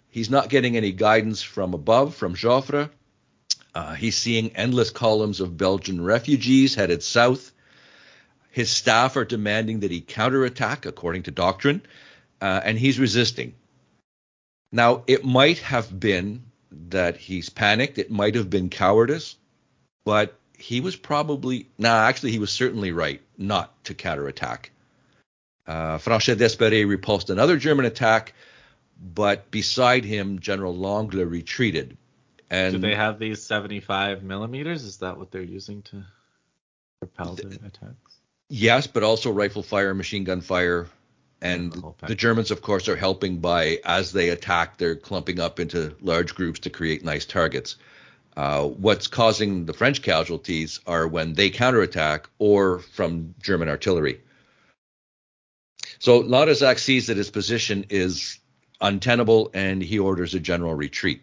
[0.09, 2.89] He's not getting any guidance from above, from Joffre.
[3.75, 7.51] Uh, he's seeing endless columns of Belgian refugees headed south.
[8.59, 11.81] His staff are demanding that he counterattack according to doctrine,
[12.41, 13.55] uh, and he's resisting.
[14.69, 16.43] Now, it might have been
[16.89, 17.99] that he's panicked.
[17.99, 19.37] It might have been cowardice,
[20.03, 24.71] but he was probably, nah, actually, he was certainly right not to counterattack.
[25.65, 28.33] Uh, Franchet d'Espèrey repulsed another German attack,
[29.01, 31.95] but beside him, General Langle retreated.
[32.49, 34.83] And do they have these 75 millimeters?
[34.83, 36.03] Is that what they're using to
[36.99, 38.08] repel the attacks?
[38.49, 40.87] Yes, but also rifle fire, machine gun fire,
[41.41, 45.59] and the, the Germans, of course, are helping by as they attack, they're clumping up
[45.59, 47.77] into large groups to create nice targets.
[48.35, 54.21] Uh, what's causing the French casualties are when they counterattack or from German artillery.
[55.99, 58.39] So Lanrezac sees that his position is
[58.81, 61.21] untenable and he orders a general retreat.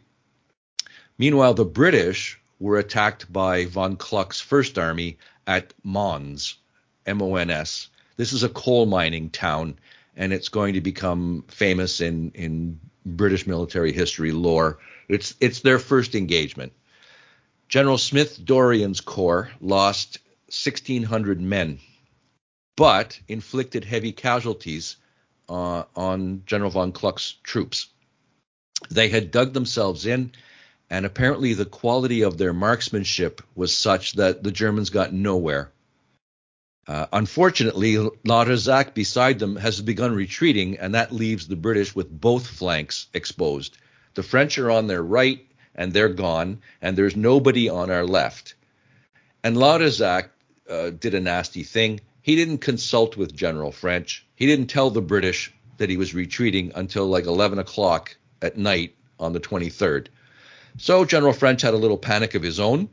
[1.19, 6.57] Meanwhile, the British were attacked by von Kluck's First Army at Mons,
[7.07, 7.89] M O N S.
[8.17, 9.79] This is a coal mining town,
[10.17, 14.79] and it's going to become famous in, in British military history lore.
[15.09, 16.73] It's, it's their first engagement.
[17.69, 21.79] General Smith Dorrien's corps lost 1,600 men,
[22.77, 24.97] but inflicted heavy casualties
[25.49, 27.89] uh, on General von Kluck's troops.
[28.91, 30.33] They had dug themselves in,
[30.89, 35.73] and apparently the quality of their marksmanship was such that the Germans got nowhere.
[36.87, 42.47] Uh, unfortunately, Lanrezac beside them has begun retreating, and that leaves the British with both
[42.47, 43.77] flanks exposed.
[44.15, 48.55] The French are on their right, and they're gone, and there's nobody on our left.
[49.43, 50.31] And Lanrezac
[50.71, 52.01] uh, did a nasty thing.
[52.23, 54.25] He didn't consult with General French.
[54.37, 58.95] He didn't tell the British that he was retreating until like 11 o'clock at night
[59.19, 60.07] on the 23rd.
[60.79, 62.89] So General French had a little panic of his own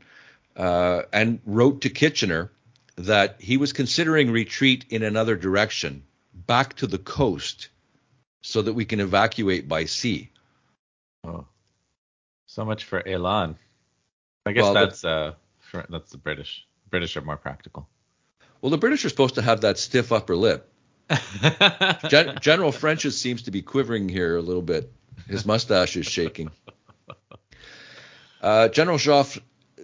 [0.56, 2.50] uh, and wrote to Kitchener
[2.96, 7.68] that he was considering retreat in another direction, back to the coast,
[8.42, 10.30] so that we can evacuate by sea.
[11.24, 11.46] Oh,
[12.46, 13.56] so much for élan.
[14.46, 15.36] I guess well, that's the,
[15.72, 16.66] uh, that's the British.
[16.90, 17.88] British are more practical.
[18.60, 20.70] Well, the British are supposed to have that stiff upper lip.
[22.08, 24.92] Gen- General French seems to be quivering here a little bit.
[25.26, 26.50] His mustache is shaking.
[28.40, 29.40] Uh, General Joffre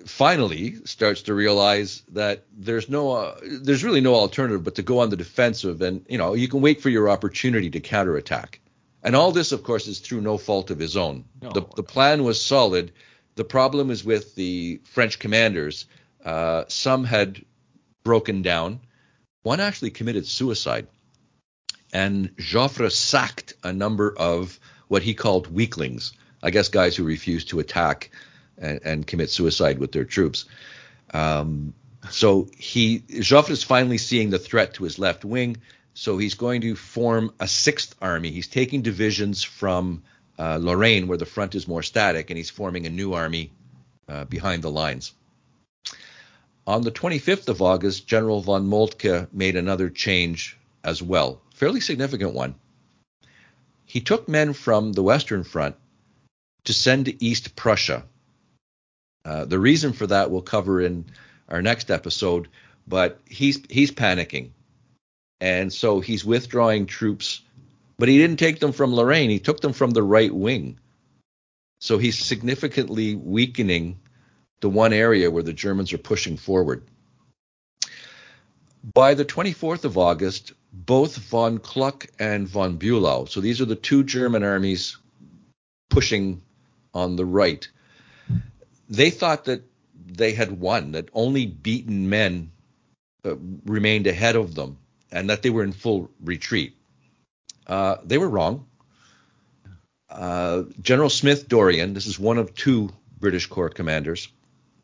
[0.06, 5.00] finally starts to realize that there's no uh, there's really no alternative but to go
[5.00, 8.60] on the defensive and you know you can wait for your opportunity to counterattack.
[9.02, 11.24] And all this of course is through no fault of his own.
[11.40, 12.92] No, the, the plan was solid.
[13.36, 15.86] The problem is with the french commanders.
[16.24, 17.44] Uh, some had
[18.04, 18.80] broken down.
[19.42, 20.86] One actually committed suicide.
[21.92, 27.48] And joffre sacked a number of what he called weaklings i guess guys who refused
[27.48, 28.10] to attack
[28.60, 30.44] and, and commit suicide with their troops.
[31.12, 31.74] Um,
[32.10, 35.56] so he Joffre is finally seeing the threat to his left wing.
[35.94, 38.30] So he's going to form a sixth army.
[38.30, 40.02] He's taking divisions from
[40.38, 43.50] uh, Lorraine, where the front is more static, and he's forming a new army
[44.08, 45.12] uh, behind the lines.
[46.66, 52.32] On the 25th of August, General von Moltke made another change as well, fairly significant
[52.32, 52.54] one.
[53.84, 55.76] He took men from the Western Front
[56.64, 58.04] to send to East Prussia,
[59.24, 61.04] uh, the reason for that we'll cover in
[61.48, 62.48] our next episode,
[62.86, 64.50] but he's he's panicking,
[65.40, 67.42] and so he's withdrawing troops
[68.00, 70.78] But he didn't take them from Lorraine, he took them from the right wing.
[71.82, 74.00] So he's significantly weakening
[74.60, 76.82] the one area where the Germans are pushing forward.
[78.94, 83.76] By the 24th of August, both von Kluck and von Bulow, so these are the
[83.76, 84.96] two German armies
[85.90, 86.40] pushing
[86.94, 87.68] on the right,
[88.90, 89.62] they thought that
[89.94, 92.50] they had won, that only beaten men
[93.24, 94.78] uh, remained ahead of them,
[95.10, 96.76] and that they were in full retreat.
[97.66, 98.66] Uh, they were wrong.
[100.10, 104.28] Uh, General Smith Dorrien, this is one of two British Corps commanders.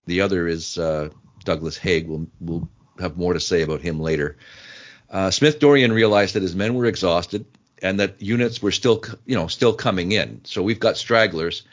[0.07, 1.09] The other is uh,
[1.45, 2.07] Douglas Haig.
[2.07, 2.69] We'll, we'll
[3.01, 4.37] have more to say about him later.
[5.11, 7.45] Uh, Smith Dorrien realized that his men were exhausted
[7.83, 10.43] and that units were still, you know, still coming in.
[10.45, 11.65] So we've got stragglers,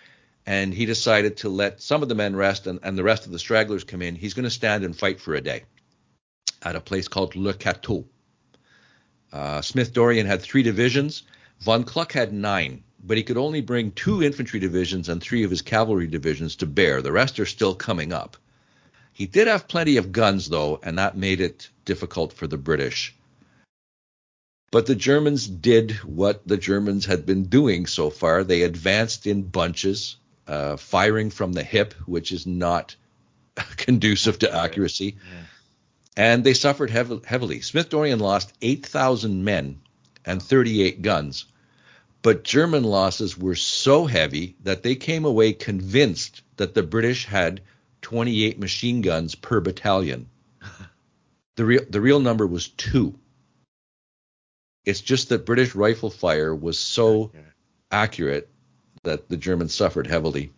[0.46, 3.32] and he decided to let some of the men rest and, and the rest of
[3.32, 4.16] the stragglers come in.
[4.16, 5.64] He's going to stand and fight for a day
[6.62, 8.06] at a place called Le Cateau.
[9.32, 11.24] Uh, Smith Dorrien had three divisions.
[11.60, 15.50] Von Kluck had nine, but he could only bring two infantry divisions and three of
[15.50, 17.02] his cavalry divisions to bear.
[17.02, 18.38] The rest are still coming up.
[19.14, 23.16] He did have plenty of guns, though, and that made it difficult for the British.
[24.72, 28.44] But the Germans did what the Germans had been doing so far.
[28.44, 30.18] They advanced in bunches,
[30.48, 32.96] uh, firing from the hip, which is not
[33.78, 35.18] conducive to accuracy.
[35.18, 35.44] Yeah.
[36.16, 37.62] And they suffered hev- heavily.
[37.62, 39.82] Smith Dorrien lost 8,000 men
[40.26, 41.46] and 38 guns.
[42.22, 47.62] But German losses were so heavy that they came away convinced that the British had
[48.02, 50.30] 28 machine guns per battalion.
[51.56, 53.14] The real the real number was two.
[54.86, 57.32] It's just that British rifle fire was so
[57.92, 58.50] accurate
[59.04, 60.52] that the Germans suffered heavily.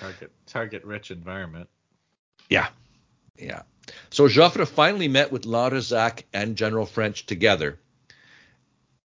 [0.00, 1.68] Target target rich environment.
[2.48, 2.68] Yeah.
[3.38, 3.62] Yeah.
[4.10, 7.78] So Joffre finally met with Lanrezac and General French together.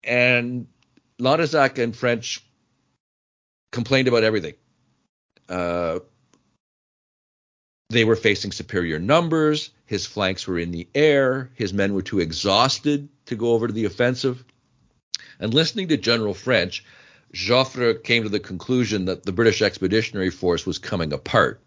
[0.03, 0.67] And
[1.19, 2.43] Lanrezac and French
[3.71, 4.53] complained about everything.
[5.47, 5.99] Uh,
[7.89, 9.69] they were facing superior numbers.
[9.85, 11.51] His flanks were in the air.
[11.53, 14.43] His men were too exhausted to go over to the offensive.
[15.39, 16.83] And listening to General French,
[17.36, 21.59] Joffre came to the conclusion that the British Expeditionary Force was coming apart.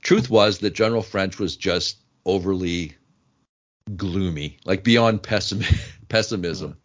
[0.00, 2.94] Truth was that General French was just overly
[3.94, 5.66] gloomy, like beyond pessim-
[6.08, 6.78] pessimism.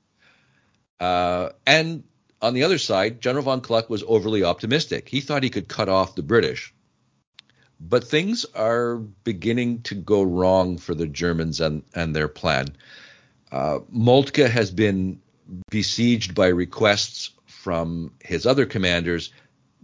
[1.00, 2.04] Uh, and
[2.42, 5.08] on the other side, General von Kluck was overly optimistic.
[5.08, 6.74] He thought he could cut off the British.
[7.80, 12.68] But things are beginning to go wrong for the Germans and, and their plan.
[13.54, 15.22] Uh, Moltke has been
[15.70, 19.32] besieged by requests from his other commanders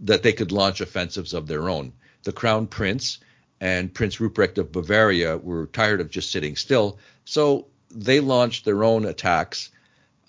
[0.00, 1.92] that they could launch offensives of their own.
[2.24, 3.18] The Crown Prince
[3.60, 8.84] and Prince Ruprecht of Bavaria were tired of just sitting still, so they launched their
[8.84, 9.70] own attacks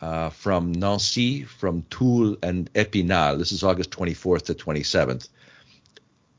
[0.02, 3.38] uh, from Nancy, from Toul, and Epinal.
[3.38, 5.30] This is August 24th to 27th,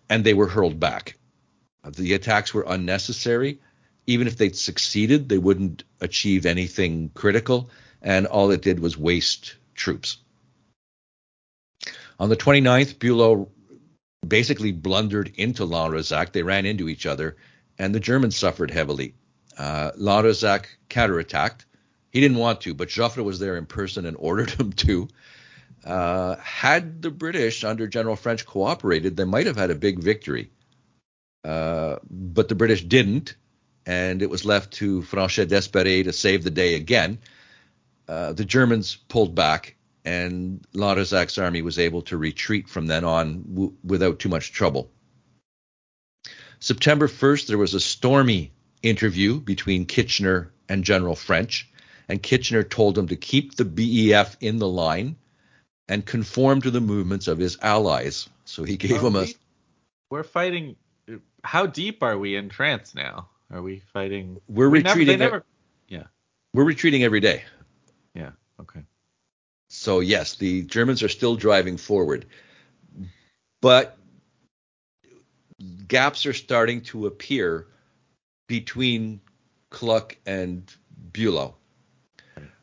[0.09, 1.17] and they were hurled back.
[1.87, 3.61] The attacks were unnecessary
[4.11, 7.71] even if they'd succeeded, they wouldn't achieve anything critical,
[8.03, 10.19] and all it did was waste troops.
[12.19, 13.49] On the 29th, Bulow
[14.27, 16.33] basically blundered into Lanrezac.
[16.33, 17.37] They ran into each other,
[17.79, 19.15] and the Germans suffered heavily.
[19.57, 21.65] Uh, Lanrezac counterattacked.
[22.11, 25.09] He didn't want to, but Joffre was there in person and ordered him to.
[25.85, 30.51] Uh, had the British under General French cooperated, they might have had a big victory.
[31.43, 33.35] Uh, but the British didn't,
[33.87, 37.19] and it was left to Franchet d'Espèrey to save the day again.
[38.11, 43.45] Uh, the Germans pulled back, and Lanrezac's army was able to retreat from then on
[43.55, 44.91] w- without too much trouble.
[46.59, 48.53] September 1st, there was a stormy
[48.83, 51.71] interview between Kitchener and General French,
[52.09, 55.15] and Kitchener told him to keep the BEF in the line
[55.89, 58.29] and conform to the movements of his allies.
[58.45, 59.27] So he gave him a.
[60.11, 60.75] We're fighting.
[61.45, 63.29] How deep are we in France now?
[63.53, 64.41] Are we fighting?
[64.49, 65.21] We're we retreating.
[65.21, 65.45] Never, never,
[65.87, 66.05] yeah.
[66.53, 67.45] We're retreating every day.
[68.61, 68.81] Okay.
[69.69, 72.27] So yes, the Germans are still driving forward,
[73.61, 73.97] but
[75.87, 77.67] gaps are starting to appear
[78.49, 79.21] between
[79.71, 80.71] Kluck and
[81.13, 81.55] Bulow.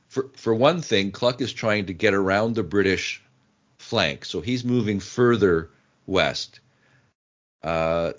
[0.08, 3.22] For for one thing, Kluck is trying to get around the British
[3.78, 5.70] flank, so he's moving further
[6.06, 6.60] west.
[7.64, 8.14] Uh,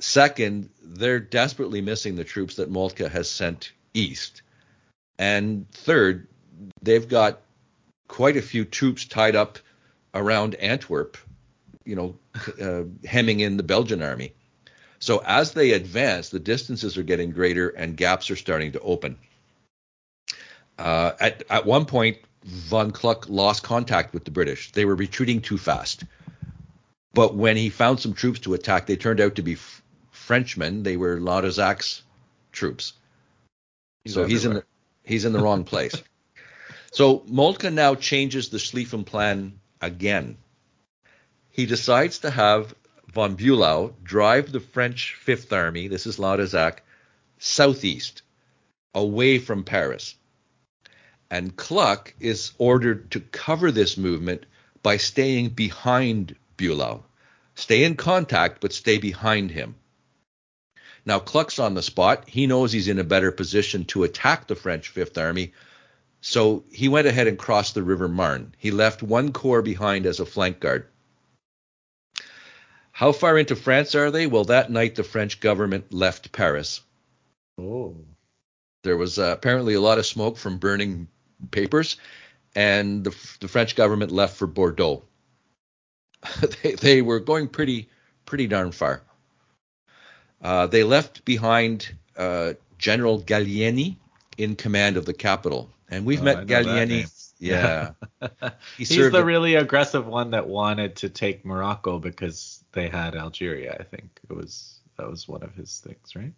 [0.00, 4.42] Second, they're desperately missing the troops that Moltke has sent east.
[5.18, 6.28] And third,
[6.82, 7.40] they've got
[8.08, 9.58] quite a few troops tied up
[10.14, 11.16] around Antwerp,
[11.84, 12.16] you know,
[12.60, 14.32] uh, hemming in the Belgian army.
[15.00, 19.16] So as they advance, the distances are getting greater and gaps are starting to open.
[20.78, 24.72] Uh, at at one point, von Kluck lost contact with the British.
[24.72, 26.04] They were retreating too fast.
[27.14, 30.82] But when he found some troops to attack, they turned out to be f- Frenchmen.
[30.82, 32.02] They were Lanrezac's
[32.52, 32.92] troops.
[34.04, 34.36] He's so everywhere.
[34.36, 34.64] he's in the,
[35.04, 36.00] he's in the wrong place.
[36.92, 40.38] So Moltke now changes the Schlieffen plan again.
[41.50, 42.74] He decides to have
[43.12, 46.82] von Bulow drive the French Fifth Army, this is Lanrezac,
[47.38, 48.22] southeast,
[48.94, 50.14] away from Paris.
[51.30, 54.46] And Kluck is ordered to cover this movement
[54.82, 57.04] by staying behind Bulow.
[57.54, 59.74] Stay in contact, but stay behind him.
[61.04, 62.28] Now, Kluck's on the spot.
[62.28, 65.52] He knows he's in a better position to attack the French Fifth Army.
[66.20, 68.54] So he went ahead and crossed the River Marne.
[68.58, 70.86] He left one corps behind as a flank guard.
[72.92, 74.26] How far into France are they?
[74.26, 76.80] Well, that night the French government left Paris.
[77.56, 77.96] Oh.
[78.82, 81.06] There was uh, apparently a lot of smoke from burning
[81.50, 81.96] papers,
[82.54, 85.04] and the, the French government left for Bordeaux.
[86.62, 87.88] they, they, were going pretty
[88.24, 89.02] pretty darn far.
[90.42, 93.96] Uh, they left behind uh, General Gallieni
[94.36, 97.92] in command of the capital, and we've oh, met Gallieni yeah.
[98.76, 103.76] he He's the really aggressive one that wanted to take Morocco because they had Algeria,
[103.78, 104.18] I think.
[104.28, 106.32] It was that was one of his things, right?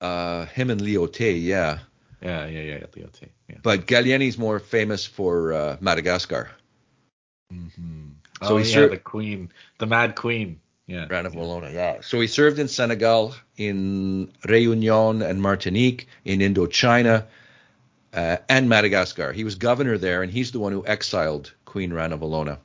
[0.00, 1.78] Uh him and Lyautey, yeah.
[2.20, 3.30] Yeah, yeah, yeah, Lyautey.
[3.48, 3.56] Yeah.
[3.62, 6.50] But Gallieni's more famous for uh, Madagascar.
[7.52, 8.10] Mm-hmm.
[8.42, 10.60] So oh, he yeah, served, the queen, the mad queen.
[10.86, 11.06] Yeah.
[11.06, 12.00] Ranavalona, yeah.
[12.02, 17.26] So he served in Senegal, in Réunion and Martinique, in Indochina,
[18.12, 19.32] uh, and Madagascar.
[19.32, 22.58] He was governor there, and he's the one who exiled Queen Ranavalona.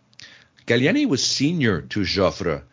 [0.65, 2.63] Gallieni was senior to Joffre,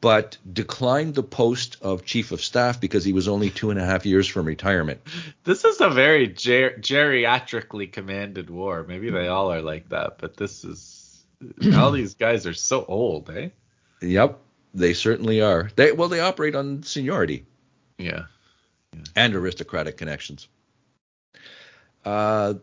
[0.00, 3.84] but declined the post of chief of staff because he was only two and a
[3.84, 5.00] half years from retirement.
[5.44, 8.84] This is a very ger- geriatrically commanded war.
[8.88, 11.24] Maybe they all are like that, but this is
[11.76, 13.50] all these guys are so old, eh?
[14.00, 14.38] Yep,
[14.74, 15.70] they certainly are.
[15.76, 17.46] They well, they operate on seniority.
[17.98, 18.24] Yeah.
[18.94, 19.04] yeah.
[19.14, 20.48] And aristocratic connections.
[22.06, 22.54] Uh,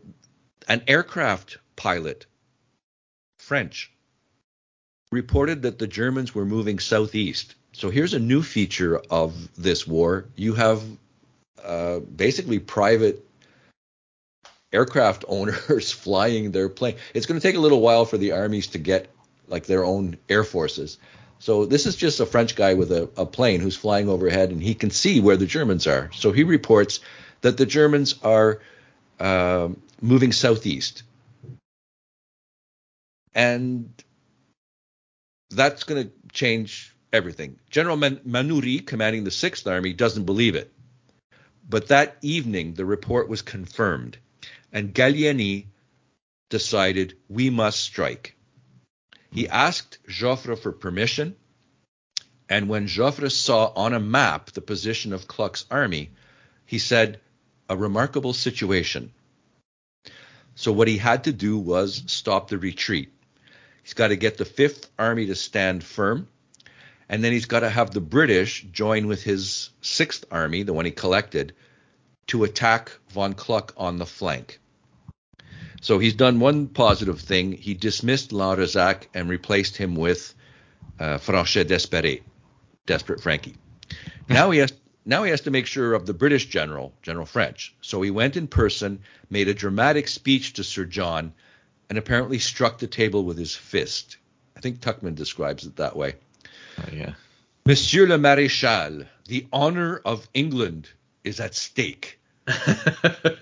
[0.68, 2.24] an aircraft pilot,
[3.38, 3.92] French,
[5.12, 7.54] reported that the Germans were moving southeast.
[7.72, 10.24] So here's a new feature of this war.
[10.34, 10.82] You have
[11.62, 13.22] uh, basically private
[14.72, 16.96] aircraft owners flying their plane.
[17.12, 19.10] It's going to take a little while for the armies to get
[19.46, 20.96] like their own air forces.
[21.38, 24.62] So this is just a French guy with a, a plane who's flying overhead and
[24.62, 26.10] he can see where the Germans are.
[26.14, 27.00] So he reports
[27.42, 28.60] that the Germans are
[29.20, 29.68] uh,
[30.00, 31.02] moving southeast.
[33.34, 33.90] And
[35.50, 37.58] that's going to change everything.
[37.70, 40.72] General Man- Maunoury, commanding the Sixth Army, doesn't believe it.
[41.68, 44.18] But that evening, the report was confirmed,
[44.72, 45.66] and Gallieni
[46.50, 48.36] decided we must strike.
[49.30, 51.36] He asked Joffre for permission,
[52.48, 56.10] and when Joffre saw on a map the position of Kluck's army,
[56.66, 57.20] he said,
[57.68, 59.12] a remarkable situation.
[60.54, 63.12] So what he had to do was stop the retreat.
[63.82, 66.28] He's got to get the Fifth Army to stand firm,
[67.08, 70.84] and then he's got to have the British join with his Sixth Army, the one
[70.84, 71.54] he collected,
[72.28, 74.60] to attack von Kluck on the flank.
[75.82, 77.52] So he's done one positive thing.
[77.52, 80.34] He dismissed Lanrezac and replaced him with
[80.98, 82.22] uh, Franchet d'Espèrey,
[82.86, 83.56] Desperate Frankie.
[84.28, 84.72] Now he has
[85.04, 87.74] now he has to make sure of the British general, General French.
[87.80, 89.00] So he went in person,
[89.30, 91.32] made a dramatic speech to Sir John,
[91.88, 94.16] and apparently struck the table with his fist.
[94.56, 96.14] I think Tuchman describes it that way.
[96.78, 97.14] Oh, yeah.
[97.66, 100.88] Monsieur le Maréchal, the honor of England
[101.22, 102.18] is at stake.
[102.46, 103.34] the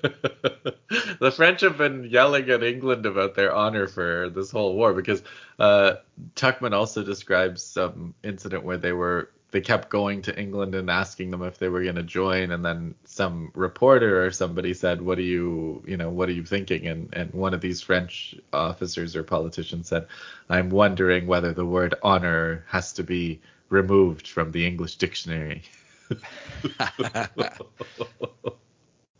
[1.34, 5.22] French have been yelling at England about their honor for this whole war because
[5.58, 5.94] uh,
[6.36, 11.30] Tuchman also describes some incident where they were they kept going to England and asking
[11.30, 15.18] them if they were going to join, and then some reporter or somebody said, "What
[15.18, 19.14] are you, you know, what are you thinking?" And and one of these French officers
[19.14, 20.06] or politicians said,
[20.48, 25.62] "I'm wondering whether the word honor has to be removed from the English dictionary."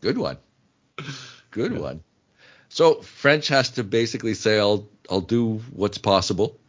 [0.01, 0.37] Good one.
[1.51, 1.79] Good yeah.
[1.79, 2.03] one.
[2.69, 6.59] So French has to basically say, "I'll I'll do what's possible,"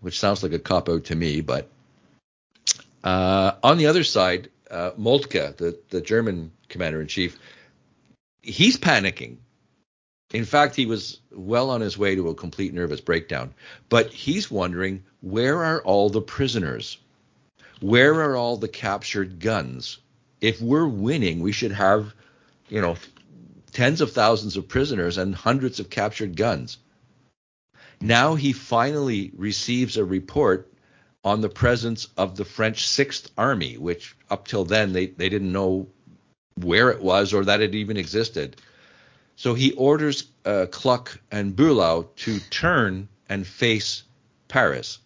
[0.00, 1.68] which sounds like a cop out to me, but
[3.04, 7.38] uh, on the other side, uh, Moltke, the, the German commander in chief,
[8.42, 9.36] he's panicking.
[10.32, 13.52] In fact, he was well on his way to a complete nervous breakdown.
[13.88, 16.98] But he's wondering where are all the prisoners?
[17.80, 19.98] Where are all the captured guns?
[20.40, 22.14] If we're winning, we should have,
[22.68, 22.96] you know,
[23.72, 26.78] tens of thousands of prisoners, and hundreds of captured guns.
[28.00, 30.71] Now he finally receives a report
[31.24, 35.52] on the presence of the French Sixth Army, which up till then they, they didn't
[35.52, 35.88] know
[36.56, 38.56] where it was or that it even existed.
[39.36, 44.02] So he orders uh, Kluck and Bulow to turn and face
[44.48, 44.98] Paris.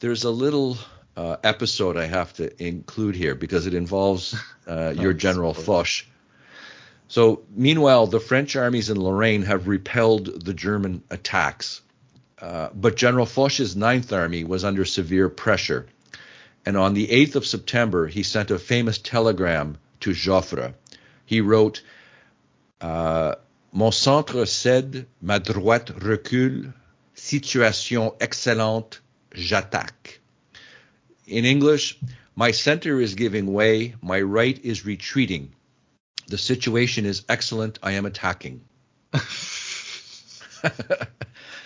[0.00, 0.76] There's a little
[1.16, 4.36] uh, episode I have to include here because it involves
[4.66, 6.04] uh, your General Foch.
[7.08, 11.80] So, meanwhile, the French armies in Lorraine have repelled the German attacks.
[12.40, 15.86] Uh, but General Foch's Ninth Army was under severe pressure.
[16.64, 20.74] And on the 8th of September, he sent a famous telegram to Joffre.
[21.24, 21.82] He wrote,
[22.80, 23.34] uh,
[23.72, 26.72] Mon centre cède, ma droite recule,
[27.14, 29.00] situation excellente,
[29.34, 30.20] j'attaque.
[31.26, 31.98] In English,
[32.34, 35.52] my center is giving way, my right is retreating.
[36.28, 38.60] The situation is excellent, I am attacking.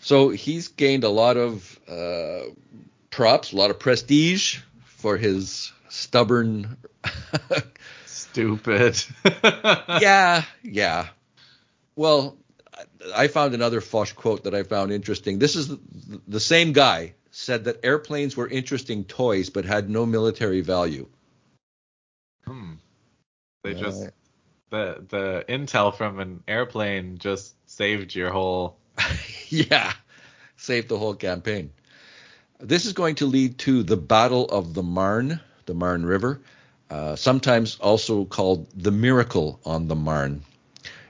[0.00, 2.50] so he's gained a lot of uh,
[3.10, 6.76] props, a lot of prestige for his stubborn.
[8.06, 9.02] Stupid.
[9.44, 11.08] yeah, yeah.
[11.96, 12.38] Well,
[13.14, 15.38] I found another Foch quote that I found interesting.
[15.38, 15.80] This is the,
[16.26, 21.08] the same guy said that airplanes were interesting toys but had no military value.
[22.46, 22.74] Hmm.
[23.62, 24.08] They just
[24.70, 28.79] the the intel from an airplane just saved your whole
[29.48, 29.92] yeah,
[30.56, 31.70] saved the whole campaign.
[32.58, 36.40] This is going to lead to the Battle of the Marne, the Marne River,
[36.90, 40.42] uh, sometimes also called the Miracle on the Marne.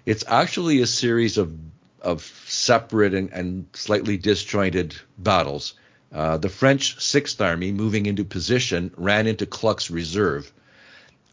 [0.06, 1.56] It's actually a series of
[2.00, 5.74] of separate and, and slightly disjointed battles
[6.12, 10.52] uh, the French Sixth Army, moving into position, ran into Kluck's reserve.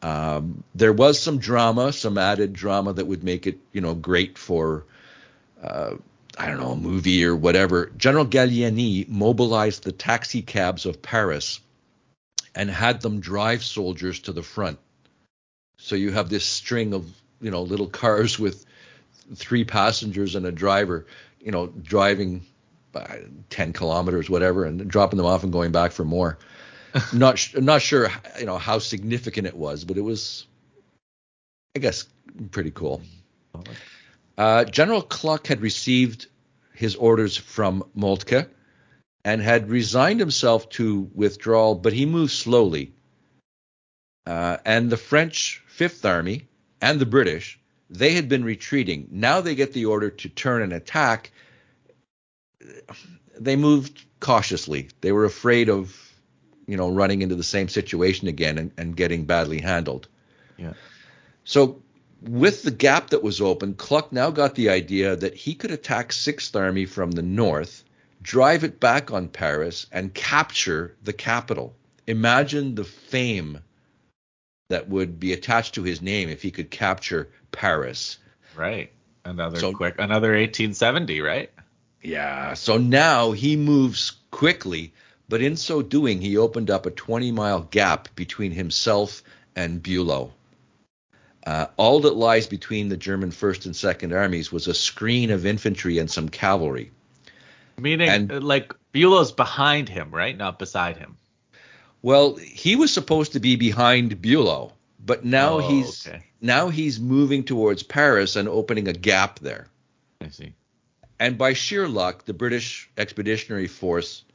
[0.03, 4.38] Um, there was some drama, some added drama that would make it, you know, great
[4.38, 4.85] for,
[5.63, 5.95] uh,
[6.38, 7.91] I don't know, a movie or whatever.
[7.97, 11.59] General Gallieni mobilized the taxi cabs of Paris
[12.53, 14.80] and had them drive soldiers to the front.
[15.80, 17.11] So you have this string of,
[17.41, 18.65] you know, little cars with
[19.35, 21.07] three passengers and a driver,
[21.39, 22.45] you know, driving
[23.49, 26.38] 10 kilometers, whatever, and dropping them off and going back for more.
[27.14, 28.09] not not sure
[28.39, 30.47] you know how significant it was, but it was,
[31.76, 32.05] I guess,
[32.51, 33.01] pretty cool.
[34.38, 36.27] Uh, General Kluck had received
[36.73, 38.47] his orders from Moltke
[39.26, 42.93] and had resigned himself to withdrawal, but he moved slowly.
[44.26, 46.47] Uh, and the French Fifth Army
[46.81, 47.59] and the British,
[47.89, 49.07] they had been retreating.
[49.11, 51.31] Now they get the order to turn and attack,
[53.39, 54.89] they moved cautiously.
[55.01, 55.95] They were afraid of,
[56.68, 60.07] you know, running into the same situation again and, and getting badly handled.
[60.57, 60.73] Yeah.
[61.43, 61.81] So
[62.22, 66.11] with the gap that was open, Kluck now got the idea that he could attack
[66.11, 67.84] Sixth Army from the north,
[68.22, 71.76] drive it back on Paris, and capture the capital.
[72.07, 73.60] Imagine the fame
[74.69, 78.18] that would be attached to his name if he could capture Paris.
[78.56, 78.91] Right.
[79.23, 81.52] Another so, quick, another 1870, right?
[82.02, 82.53] Yeah.
[82.53, 84.94] So now he moves quickly,
[85.30, 89.23] but in so doing, he opened up a 20 mile gap between himself
[89.56, 90.31] and Bulow.
[91.47, 95.45] Uh, all that lies between the German first and second armies was a screen of
[95.45, 96.91] infantry and some cavalry.
[97.79, 100.35] Meaning, and, like Bulow's behind him, right?
[100.35, 101.17] Not beside him.
[102.01, 106.23] Well, he was supposed to be behind Bulow, but now oh, he's okay.
[106.41, 109.67] now he's moving towards Paris and opening a gap there.
[110.19, 110.53] I see.
[111.17, 114.25] And by sheer luck, the British Expeditionary Force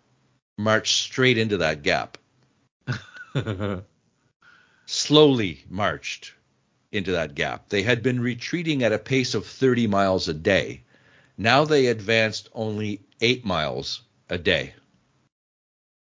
[0.57, 2.17] marched straight into that gap.
[4.87, 6.33] Slowly marched
[6.93, 7.69] into that gap.
[7.71, 10.83] They had been retreating at a pace of 30 miles a day.
[11.39, 14.75] Now they advanced only 8 miles a day.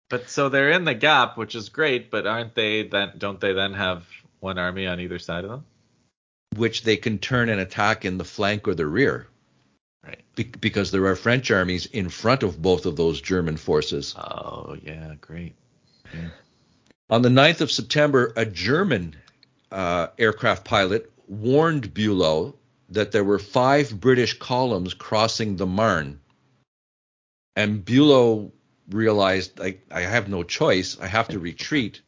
[0.08, 3.52] But so they're in the gap, which is great, but aren't they then don't they
[3.52, 4.04] then have
[4.40, 5.64] one army on either side of them?
[6.56, 9.28] Which they can turn and attack in the flank or the rear.
[10.04, 10.20] Right.
[10.34, 14.14] Be- because there are French armies in front of both of those German forces.
[14.16, 15.54] Oh, yeah, great.
[16.12, 16.30] Yeah.
[17.08, 19.14] On the 9th of September, a German
[19.70, 22.54] uh, aircraft pilot warned Bulow
[22.90, 26.20] that there were five British columns crossing the Marne.
[27.54, 28.52] And Bulow
[28.90, 30.98] realized, I, I have no choice.
[31.00, 32.00] I have to retreat.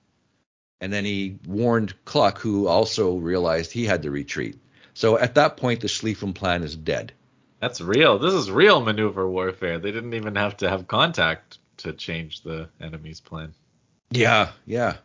[0.80, 4.58] And then he warned Kluck, who also realized he had to retreat.
[4.94, 7.12] So at that point, the Schlieffen Plan is dead.
[7.60, 8.18] That's real.
[8.18, 9.78] This is real maneuver warfare.
[9.78, 13.54] They didn't even have to have contact to change the enemy's plan.
[14.10, 14.96] Yeah, yeah.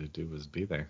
[0.00, 0.88] All they had to do was be there.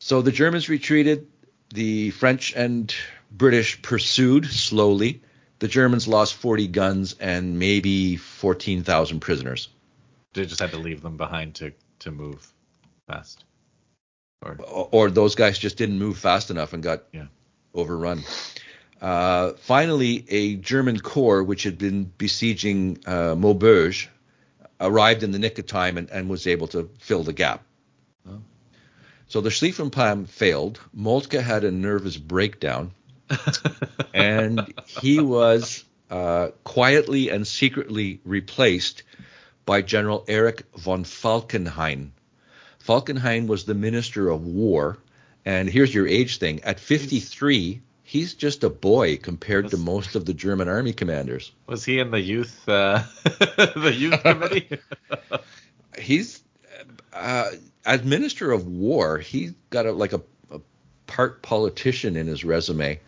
[0.00, 1.28] So the Germans retreated.
[1.72, 2.94] The French and
[3.30, 5.22] British pursued slowly.
[5.58, 9.68] The Germans lost 40 guns and maybe 14,000 prisoners.
[10.34, 12.52] They just had to leave them behind to to move
[13.06, 13.44] fast.
[14.42, 14.58] Or,
[14.90, 17.26] or those guys just didn't move fast enough and got yeah.
[17.74, 18.22] overrun.
[19.00, 24.08] Uh, finally, a German corps, which had been besieging uh, Maubeuge,
[24.80, 27.64] arrived in the nick of time and, and was able to fill the gap.
[29.32, 30.78] So the Schlieffenplan failed.
[30.92, 32.90] Moltke had a nervous breakdown,
[34.12, 39.04] and he was uh, quietly and secretly replaced
[39.64, 42.10] by General Erich von Falkenhayn.
[42.86, 44.98] Falkenhayn was the Minister of War,
[45.46, 46.62] and here's your age thing.
[46.62, 51.52] At 53, he's just a boy compared was, to most of the German army commanders.
[51.66, 54.78] Was he in the youth uh, the youth committee?
[55.98, 56.42] he's
[57.14, 57.48] uh,
[57.84, 60.60] as Minister of War, he's got a, like a, a
[61.06, 63.00] part politician in his resume,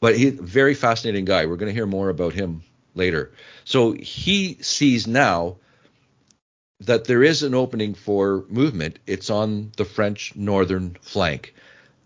[0.00, 1.46] but he's a very fascinating guy.
[1.46, 2.62] We're going to hear more about him
[2.94, 3.32] later.
[3.64, 5.56] So he sees now
[6.80, 8.98] that there is an opening for movement.
[9.06, 11.54] It's on the French northern flank.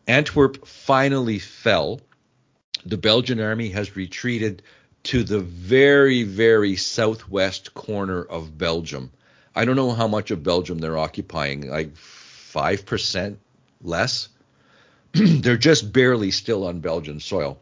[0.06, 2.00] Antwerp finally fell.
[2.86, 4.62] The Belgian army has retreated
[5.04, 9.10] to the very, very southwest corner of Belgium.
[9.58, 13.38] I don't know how much of Belgium they're occupying, like 5%
[13.82, 14.28] less.
[15.12, 17.58] they're just barely still on Belgian soil.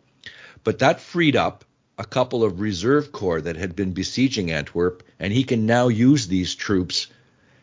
[0.62, 1.64] But that freed up
[1.96, 6.28] a couple of reserve corps that had been besieging Antwerp, and he can now use
[6.28, 7.06] these troops.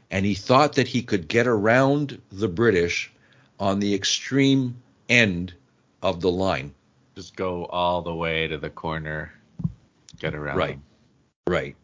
[0.10, 3.11] And he thought that he could get around the British
[3.60, 5.53] on the extreme end
[6.01, 6.73] of the line.
[7.14, 9.31] Just go all the way to the corner,
[10.18, 10.57] get around.
[10.57, 10.84] Right, them.
[11.45, 11.76] right.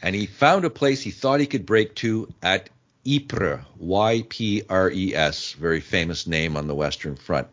[0.00, 2.70] And he found a place he thought he could break to at
[3.04, 7.48] Ypres, Y P R E S, very famous name on the Western Front.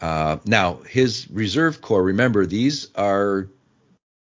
[0.00, 3.48] Uh, now, his reserve corps, remember, these are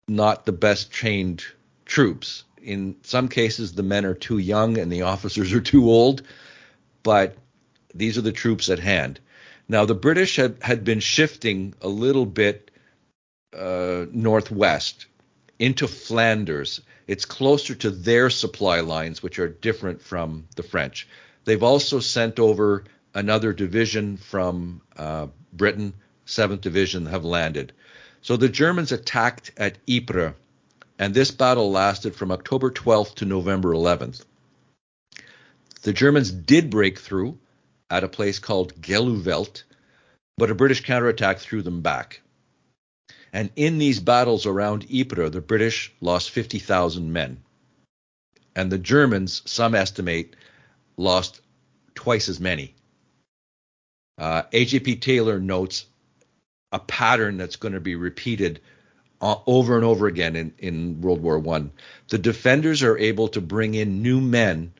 [0.07, 1.45] not the best trained
[1.85, 2.45] troops.
[2.63, 6.23] In some cases, the men are too young and the officers are too old,
[7.03, 7.37] but
[7.95, 9.21] these are the troops at hand.
[9.69, 12.71] Now, the British had, had been shifting a little bit
[13.57, 15.07] uh, northwest
[15.59, 16.81] into Flanders.
[17.09, 21.09] It's closer to their supply lines, which are different from the French.
[21.44, 25.94] They've also sent over another division from uh, Britain,
[26.26, 27.72] 7th Division, have landed.
[28.20, 30.35] So the Germans attacked at Ypres,
[30.98, 34.24] and this battle lasted from October 12th to November 11th.
[35.82, 37.39] The Germans did break through
[37.89, 39.62] at a place called Gheluvelt,
[40.36, 42.20] but a British counterattack threw them back.
[43.33, 47.43] And in these battles around Ypres, the British lost 50,000 men.
[48.57, 50.35] And the Germans, some estimate,
[50.97, 51.41] lost
[51.95, 52.75] twice as many.
[54.17, 55.87] Uh, AJP Taylor notes
[56.73, 58.61] a pattern that's going to be repeated
[59.21, 61.73] uh, over and over again in, in World War One.
[62.09, 64.73] The defenders are able to bring in new men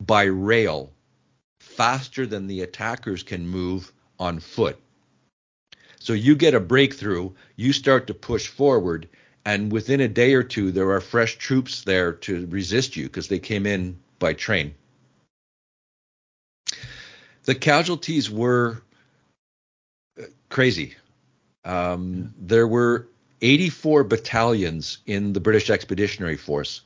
[0.00, 0.90] by rail
[1.60, 4.81] faster than the attackers can move on foot.
[6.02, 9.08] So you get a breakthrough, you start to push forward,
[9.44, 13.28] and within a day or two, there are fresh troops there to resist you because
[13.28, 14.74] they came in by train
[17.44, 18.82] the casualties were
[20.20, 20.94] uh, crazy.
[21.64, 23.08] Um, there were
[23.40, 26.82] 84 battalions in the British Expeditionary Force.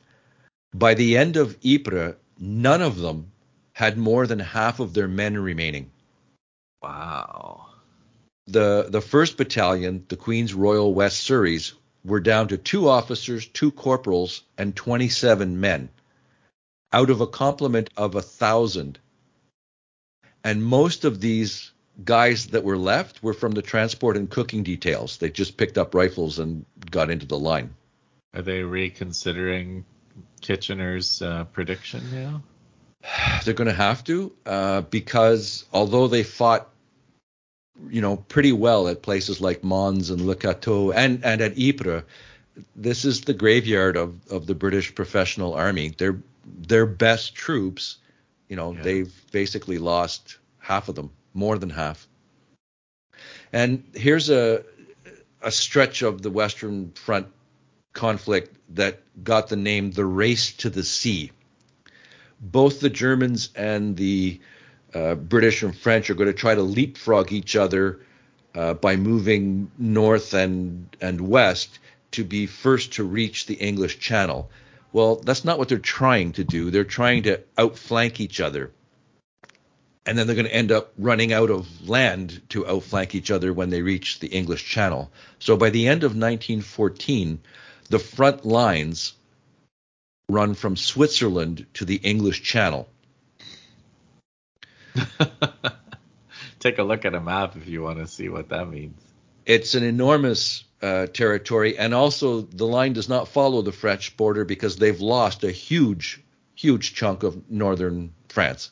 [0.73, 3.31] By the end of Ypres, none of them
[3.73, 5.91] had more than half of their men remaining.
[6.81, 7.66] Wow.
[8.47, 13.71] The the first battalion, the Queen's Royal West Surreys, were down to two officers, two
[13.71, 15.89] corporals, and 27 men,
[16.93, 18.99] out of a complement of a thousand
[20.47, 21.73] and most of these
[22.05, 25.17] guys that were left were from the transport and cooking details.
[25.17, 27.75] They just picked up rifles and got into the line.
[28.33, 29.83] Are they reconsidering
[30.39, 32.43] Kitchener's uh, prediction now?
[33.43, 36.69] They're going to have to uh, because although they fought,
[37.89, 42.03] you know, pretty well at places like Mons and Le Cateau and, and at Ypres,
[42.75, 45.89] this is the graveyard of, of the British professional army.
[45.89, 47.97] Their their best troops
[48.47, 48.81] you know, yeah.
[48.81, 52.07] they've basically lost half of them, more than half.
[53.51, 54.63] And here's a
[55.41, 57.27] a stretch of the Western Front
[57.93, 61.31] conflict that got the name the Race to the Sea.
[62.39, 64.39] Both the Germans and the
[64.97, 67.99] uh, British and French are going to try to leapfrog each other
[68.55, 71.79] uh, by moving north and and west
[72.11, 74.49] to be first to reach the English Channel.
[74.93, 76.71] Well, that's not what they're trying to do.
[76.71, 78.71] They're trying to outflank each other.
[80.07, 83.51] and then they're going to end up running out of land to outflank each other
[83.53, 85.11] when they reach the English Channel.
[85.39, 87.39] So by the end of 1914,
[87.89, 89.13] the front lines
[90.29, 92.87] run from Switzerland to the English Channel.
[96.59, 98.99] Take a look at a map if you want to see what that means.
[99.45, 104.45] It's an enormous uh, territory, and also the line does not follow the French border
[104.45, 106.21] because they've lost a huge,
[106.55, 108.71] huge chunk of northern France.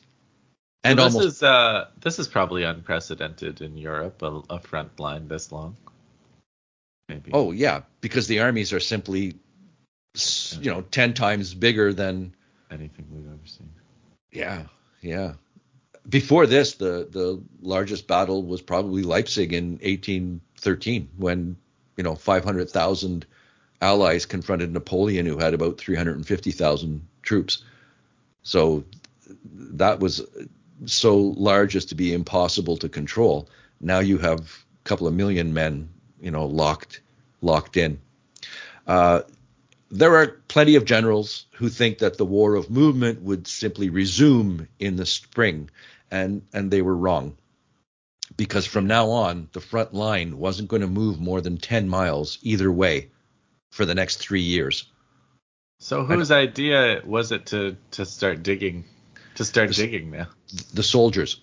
[0.84, 5.26] And this almost, is uh, this is probably unprecedented in Europe, a, a, front line
[5.26, 5.76] this long.
[7.08, 7.30] Maybe.
[7.32, 9.34] Oh yeah, because the armies are simply,
[10.60, 12.34] you know, ten times bigger than
[12.70, 13.70] anything we've ever seen.
[14.30, 14.66] Yeah,
[15.00, 15.32] yeah.
[16.08, 21.56] Before this, the the largest battle was probably Leipzig in 1813, when
[21.96, 23.26] you know 500,000
[23.80, 27.62] allies confronted Napoleon, who had about 350,000 troops.
[28.42, 28.84] So
[29.44, 30.22] that was
[30.84, 33.48] so large as to be impossible to control.
[33.80, 35.88] Now you have a couple of million men,
[36.20, 37.00] you know, locked
[37.42, 37.98] locked in.
[38.86, 39.22] Uh,
[39.90, 44.68] there are plenty of generals who think that the war of movement would simply resume
[44.78, 45.70] in the spring,
[46.10, 47.36] and and they were wrong.
[48.36, 52.38] Because from now on, the front line wasn't going to move more than 10 miles
[52.42, 53.10] either way
[53.70, 54.90] for the next three years.
[55.78, 58.84] So whose and, idea was it to to start digging
[59.36, 60.28] to start the, digging now.
[60.74, 61.40] The soldiers.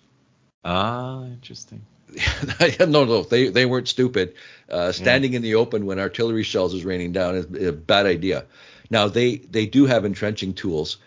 [0.63, 1.85] Ah, interesting.
[2.79, 4.35] no, no, they they weren't stupid.
[4.69, 5.37] Uh, standing yeah.
[5.37, 8.45] in the open when artillery shells is raining down is a bad idea.
[8.89, 10.97] Now they they do have entrenching tools,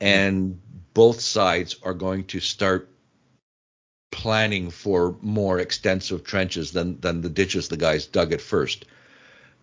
[0.00, 0.60] and
[0.94, 2.88] both sides are going to start
[4.10, 8.84] planning for more extensive trenches than than the ditches the guys dug at first.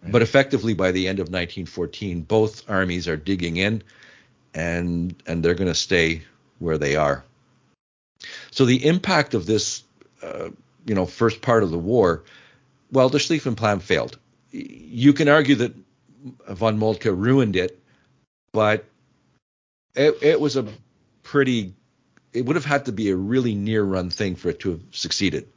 [0.01, 0.11] Right.
[0.11, 3.83] But effectively, by the end of 1914, both armies are digging in,
[4.53, 6.23] and and they're going to stay
[6.59, 7.23] where they are.
[8.51, 9.83] So the impact of this,
[10.23, 10.49] uh,
[10.85, 12.23] you know, first part of the war,
[12.91, 14.17] well, the Schlieffen Plan failed.
[14.51, 15.73] You can argue that
[16.49, 17.79] von Moltke ruined it,
[18.53, 18.85] but
[19.95, 20.65] it, it was a
[21.27, 21.73] pretty.
[22.33, 25.47] It would have had to be a really near-run thing for it to have succeeded.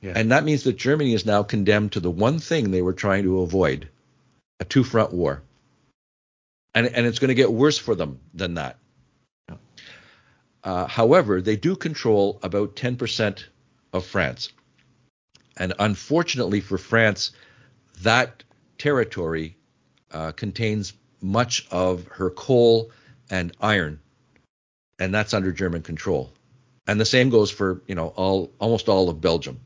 [0.00, 0.12] Yeah.
[0.14, 3.24] And that means that Germany is now condemned to the one thing they were trying
[3.24, 3.88] to avoid
[4.60, 5.42] a two front war.
[6.74, 8.76] And, and it's going to get worse for them than that.
[10.62, 13.44] Uh, however, they do control about 10%
[13.92, 14.50] of France.
[15.56, 17.32] And unfortunately for France,
[18.02, 18.42] that
[18.76, 19.56] territory
[20.12, 22.90] uh, contains much of her coal
[23.30, 24.00] and iron,
[24.98, 26.32] and that's under German control.
[26.86, 29.60] And the same goes for you know all almost all of Belgium.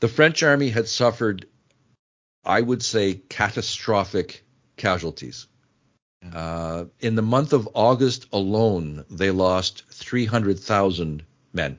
[0.00, 1.46] The French army had suffered,
[2.44, 4.44] I would say, catastrophic
[4.76, 5.46] casualties.
[6.32, 11.22] Uh, in the month of August alone, they lost 300,000
[11.52, 11.78] men.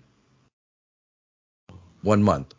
[2.01, 2.53] One month.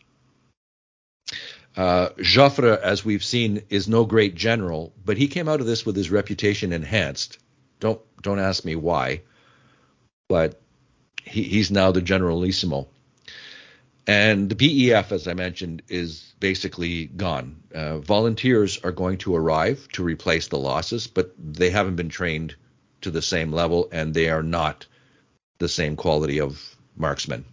[1.77, 5.87] Uh, Joffre, as we've seen, is no great general, but he came out of this
[5.87, 7.39] with his reputation enhanced.
[7.83, 9.23] Don't don't ask me why,
[10.29, 10.61] but
[11.25, 12.87] he, he's now the generalissimo.
[14.07, 17.61] And the BEF, as I mentioned, is basically gone.
[17.75, 22.55] Uh, volunteers are going to arrive to replace the losses, but they haven't been trained
[23.01, 24.87] to the same level, and they are not
[25.59, 27.45] the same quality of marksmen.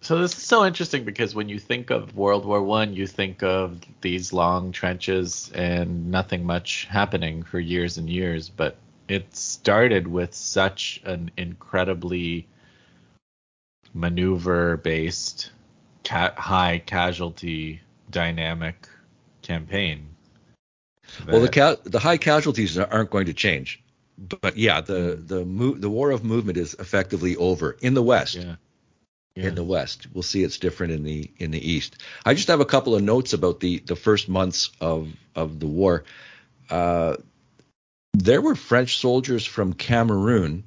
[0.00, 3.44] So this is so interesting because when you think of World War One, you think
[3.44, 8.76] of these long trenches and nothing much happening for years and years, but
[9.08, 12.46] it started with such an incredibly
[13.94, 15.50] maneuver based
[16.04, 17.80] ca- high casualty
[18.10, 18.88] dynamic
[19.42, 20.08] campaign.
[21.26, 23.82] Well, the ca- the high casualties aren't going to change,
[24.18, 28.36] but yeah, the the mo- the war of movement is effectively over in the West.
[28.36, 28.56] Yeah.
[29.34, 29.48] Yeah.
[29.48, 31.96] In the West, we'll see it's different in the in the East.
[32.26, 35.66] I just have a couple of notes about the the first months of of the
[35.66, 36.04] war.
[36.68, 37.16] Uh,
[38.24, 40.64] there were French soldiers from Cameroon,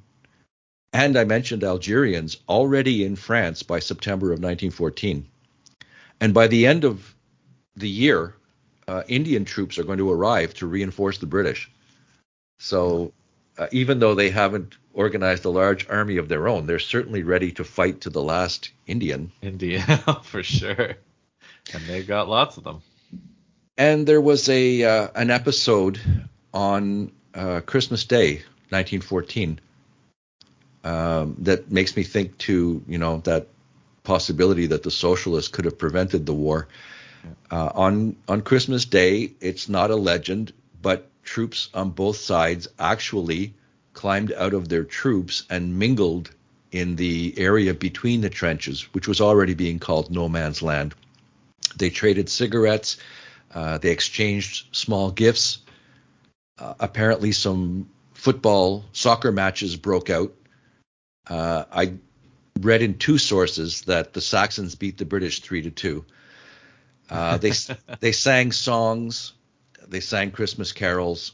[0.94, 5.28] and I mentioned Algerians already in France by September of 1914.
[6.22, 7.14] And by the end of
[7.76, 8.36] the year,
[8.88, 11.70] uh, Indian troops are going to arrive to reinforce the British.
[12.60, 13.12] So
[13.58, 17.52] uh, even though they haven't organized a large army of their own, they're certainly ready
[17.54, 19.32] to fight to the last Indian.
[19.42, 19.82] India,
[20.24, 20.96] for sure.
[21.74, 22.82] And they've got lots of them.
[23.78, 26.00] And there was a uh, an episode
[26.54, 29.60] on uh, Christmas Day, 1914,
[30.84, 33.48] um, that makes me think to you know that
[34.04, 36.68] possibility that the socialists could have prevented the war.
[37.52, 43.54] Uh, on on Christmas Day, it's not a legend, but troops on both sides actually
[43.94, 46.32] climbed out of their troops and mingled
[46.72, 50.96] in the area between the trenches, which was already being called no man's land.
[51.76, 52.98] They traded cigarettes.
[53.54, 55.60] Uh, they exchanged small gifts.
[56.62, 60.32] Uh, apparently, some football, soccer matches broke out.
[61.28, 61.94] Uh, I
[62.60, 66.06] read in two sources that the Saxons beat the British three to two.
[67.10, 67.52] Uh, they
[68.00, 69.34] they sang songs,
[69.88, 71.32] they sang Christmas carols,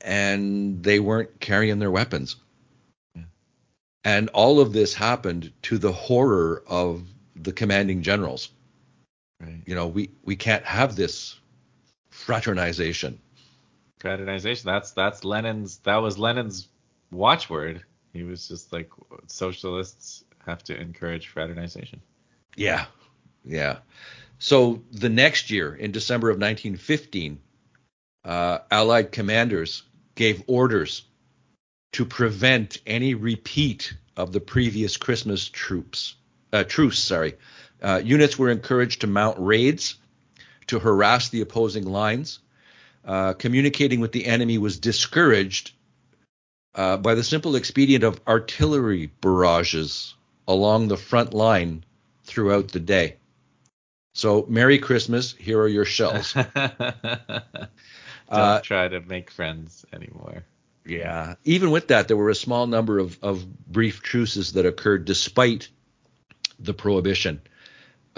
[0.00, 2.36] and they weren't carrying their weapons.
[4.04, 7.02] And all of this happened to the horror of
[7.34, 8.50] the commanding generals.
[9.40, 9.62] Right.
[9.66, 11.36] You know, we, we can't have this
[12.10, 13.20] fraternization.
[13.98, 14.66] Fraternization.
[14.66, 15.78] That's that's Lenin's.
[15.78, 16.68] That was Lenin's
[17.10, 17.82] watchword.
[18.12, 18.90] He was just like
[19.26, 22.00] socialists have to encourage fraternization.
[22.56, 22.86] Yeah,
[23.44, 23.78] yeah.
[24.38, 27.40] So the next year, in December of 1915,
[28.24, 29.82] uh, Allied commanders
[30.14, 31.02] gave orders
[31.92, 36.16] to prevent any repeat of the previous Christmas troops
[36.52, 36.98] uh, truce.
[36.98, 37.34] Sorry,
[37.82, 39.96] uh, units were encouraged to mount raids
[40.68, 42.38] to harass the opposing lines.
[43.08, 45.72] Uh, communicating with the enemy was discouraged
[46.74, 50.14] uh, by the simple expedient of artillery barrages
[50.46, 51.82] along the front line
[52.24, 53.16] throughout the day.
[54.12, 55.32] So, Merry Christmas.
[55.32, 56.34] Here are your shells.
[56.54, 57.48] Don't
[58.28, 60.44] uh, try to make friends anymore.
[60.84, 61.36] Yeah.
[61.44, 65.68] Even with that, there were a small number of, of brief truces that occurred despite
[66.58, 67.40] the prohibition.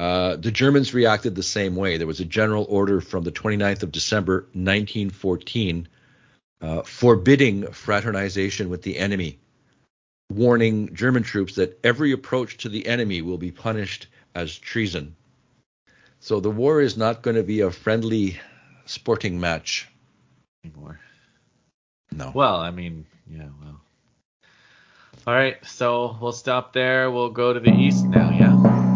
[0.00, 1.98] Uh, the Germans reacted the same way.
[1.98, 5.88] There was a general order from the 29th of December 1914
[6.62, 9.38] uh, forbidding fraternization with the enemy,
[10.32, 15.16] warning German troops that every approach to the enemy will be punished as treason.
[16.20, 18.40] So the war is not going to be a friendly
[18.86, 19.86] sporting match
[20.64, 20.98] anymore.
[22.10, 22.32] No.
[22.34, 23.82] Well, I mean, yeah, well.
[25.26, 27.10] All right, so we'll stop there.
[27.10, 28.89] We'll go to the east now, yeah?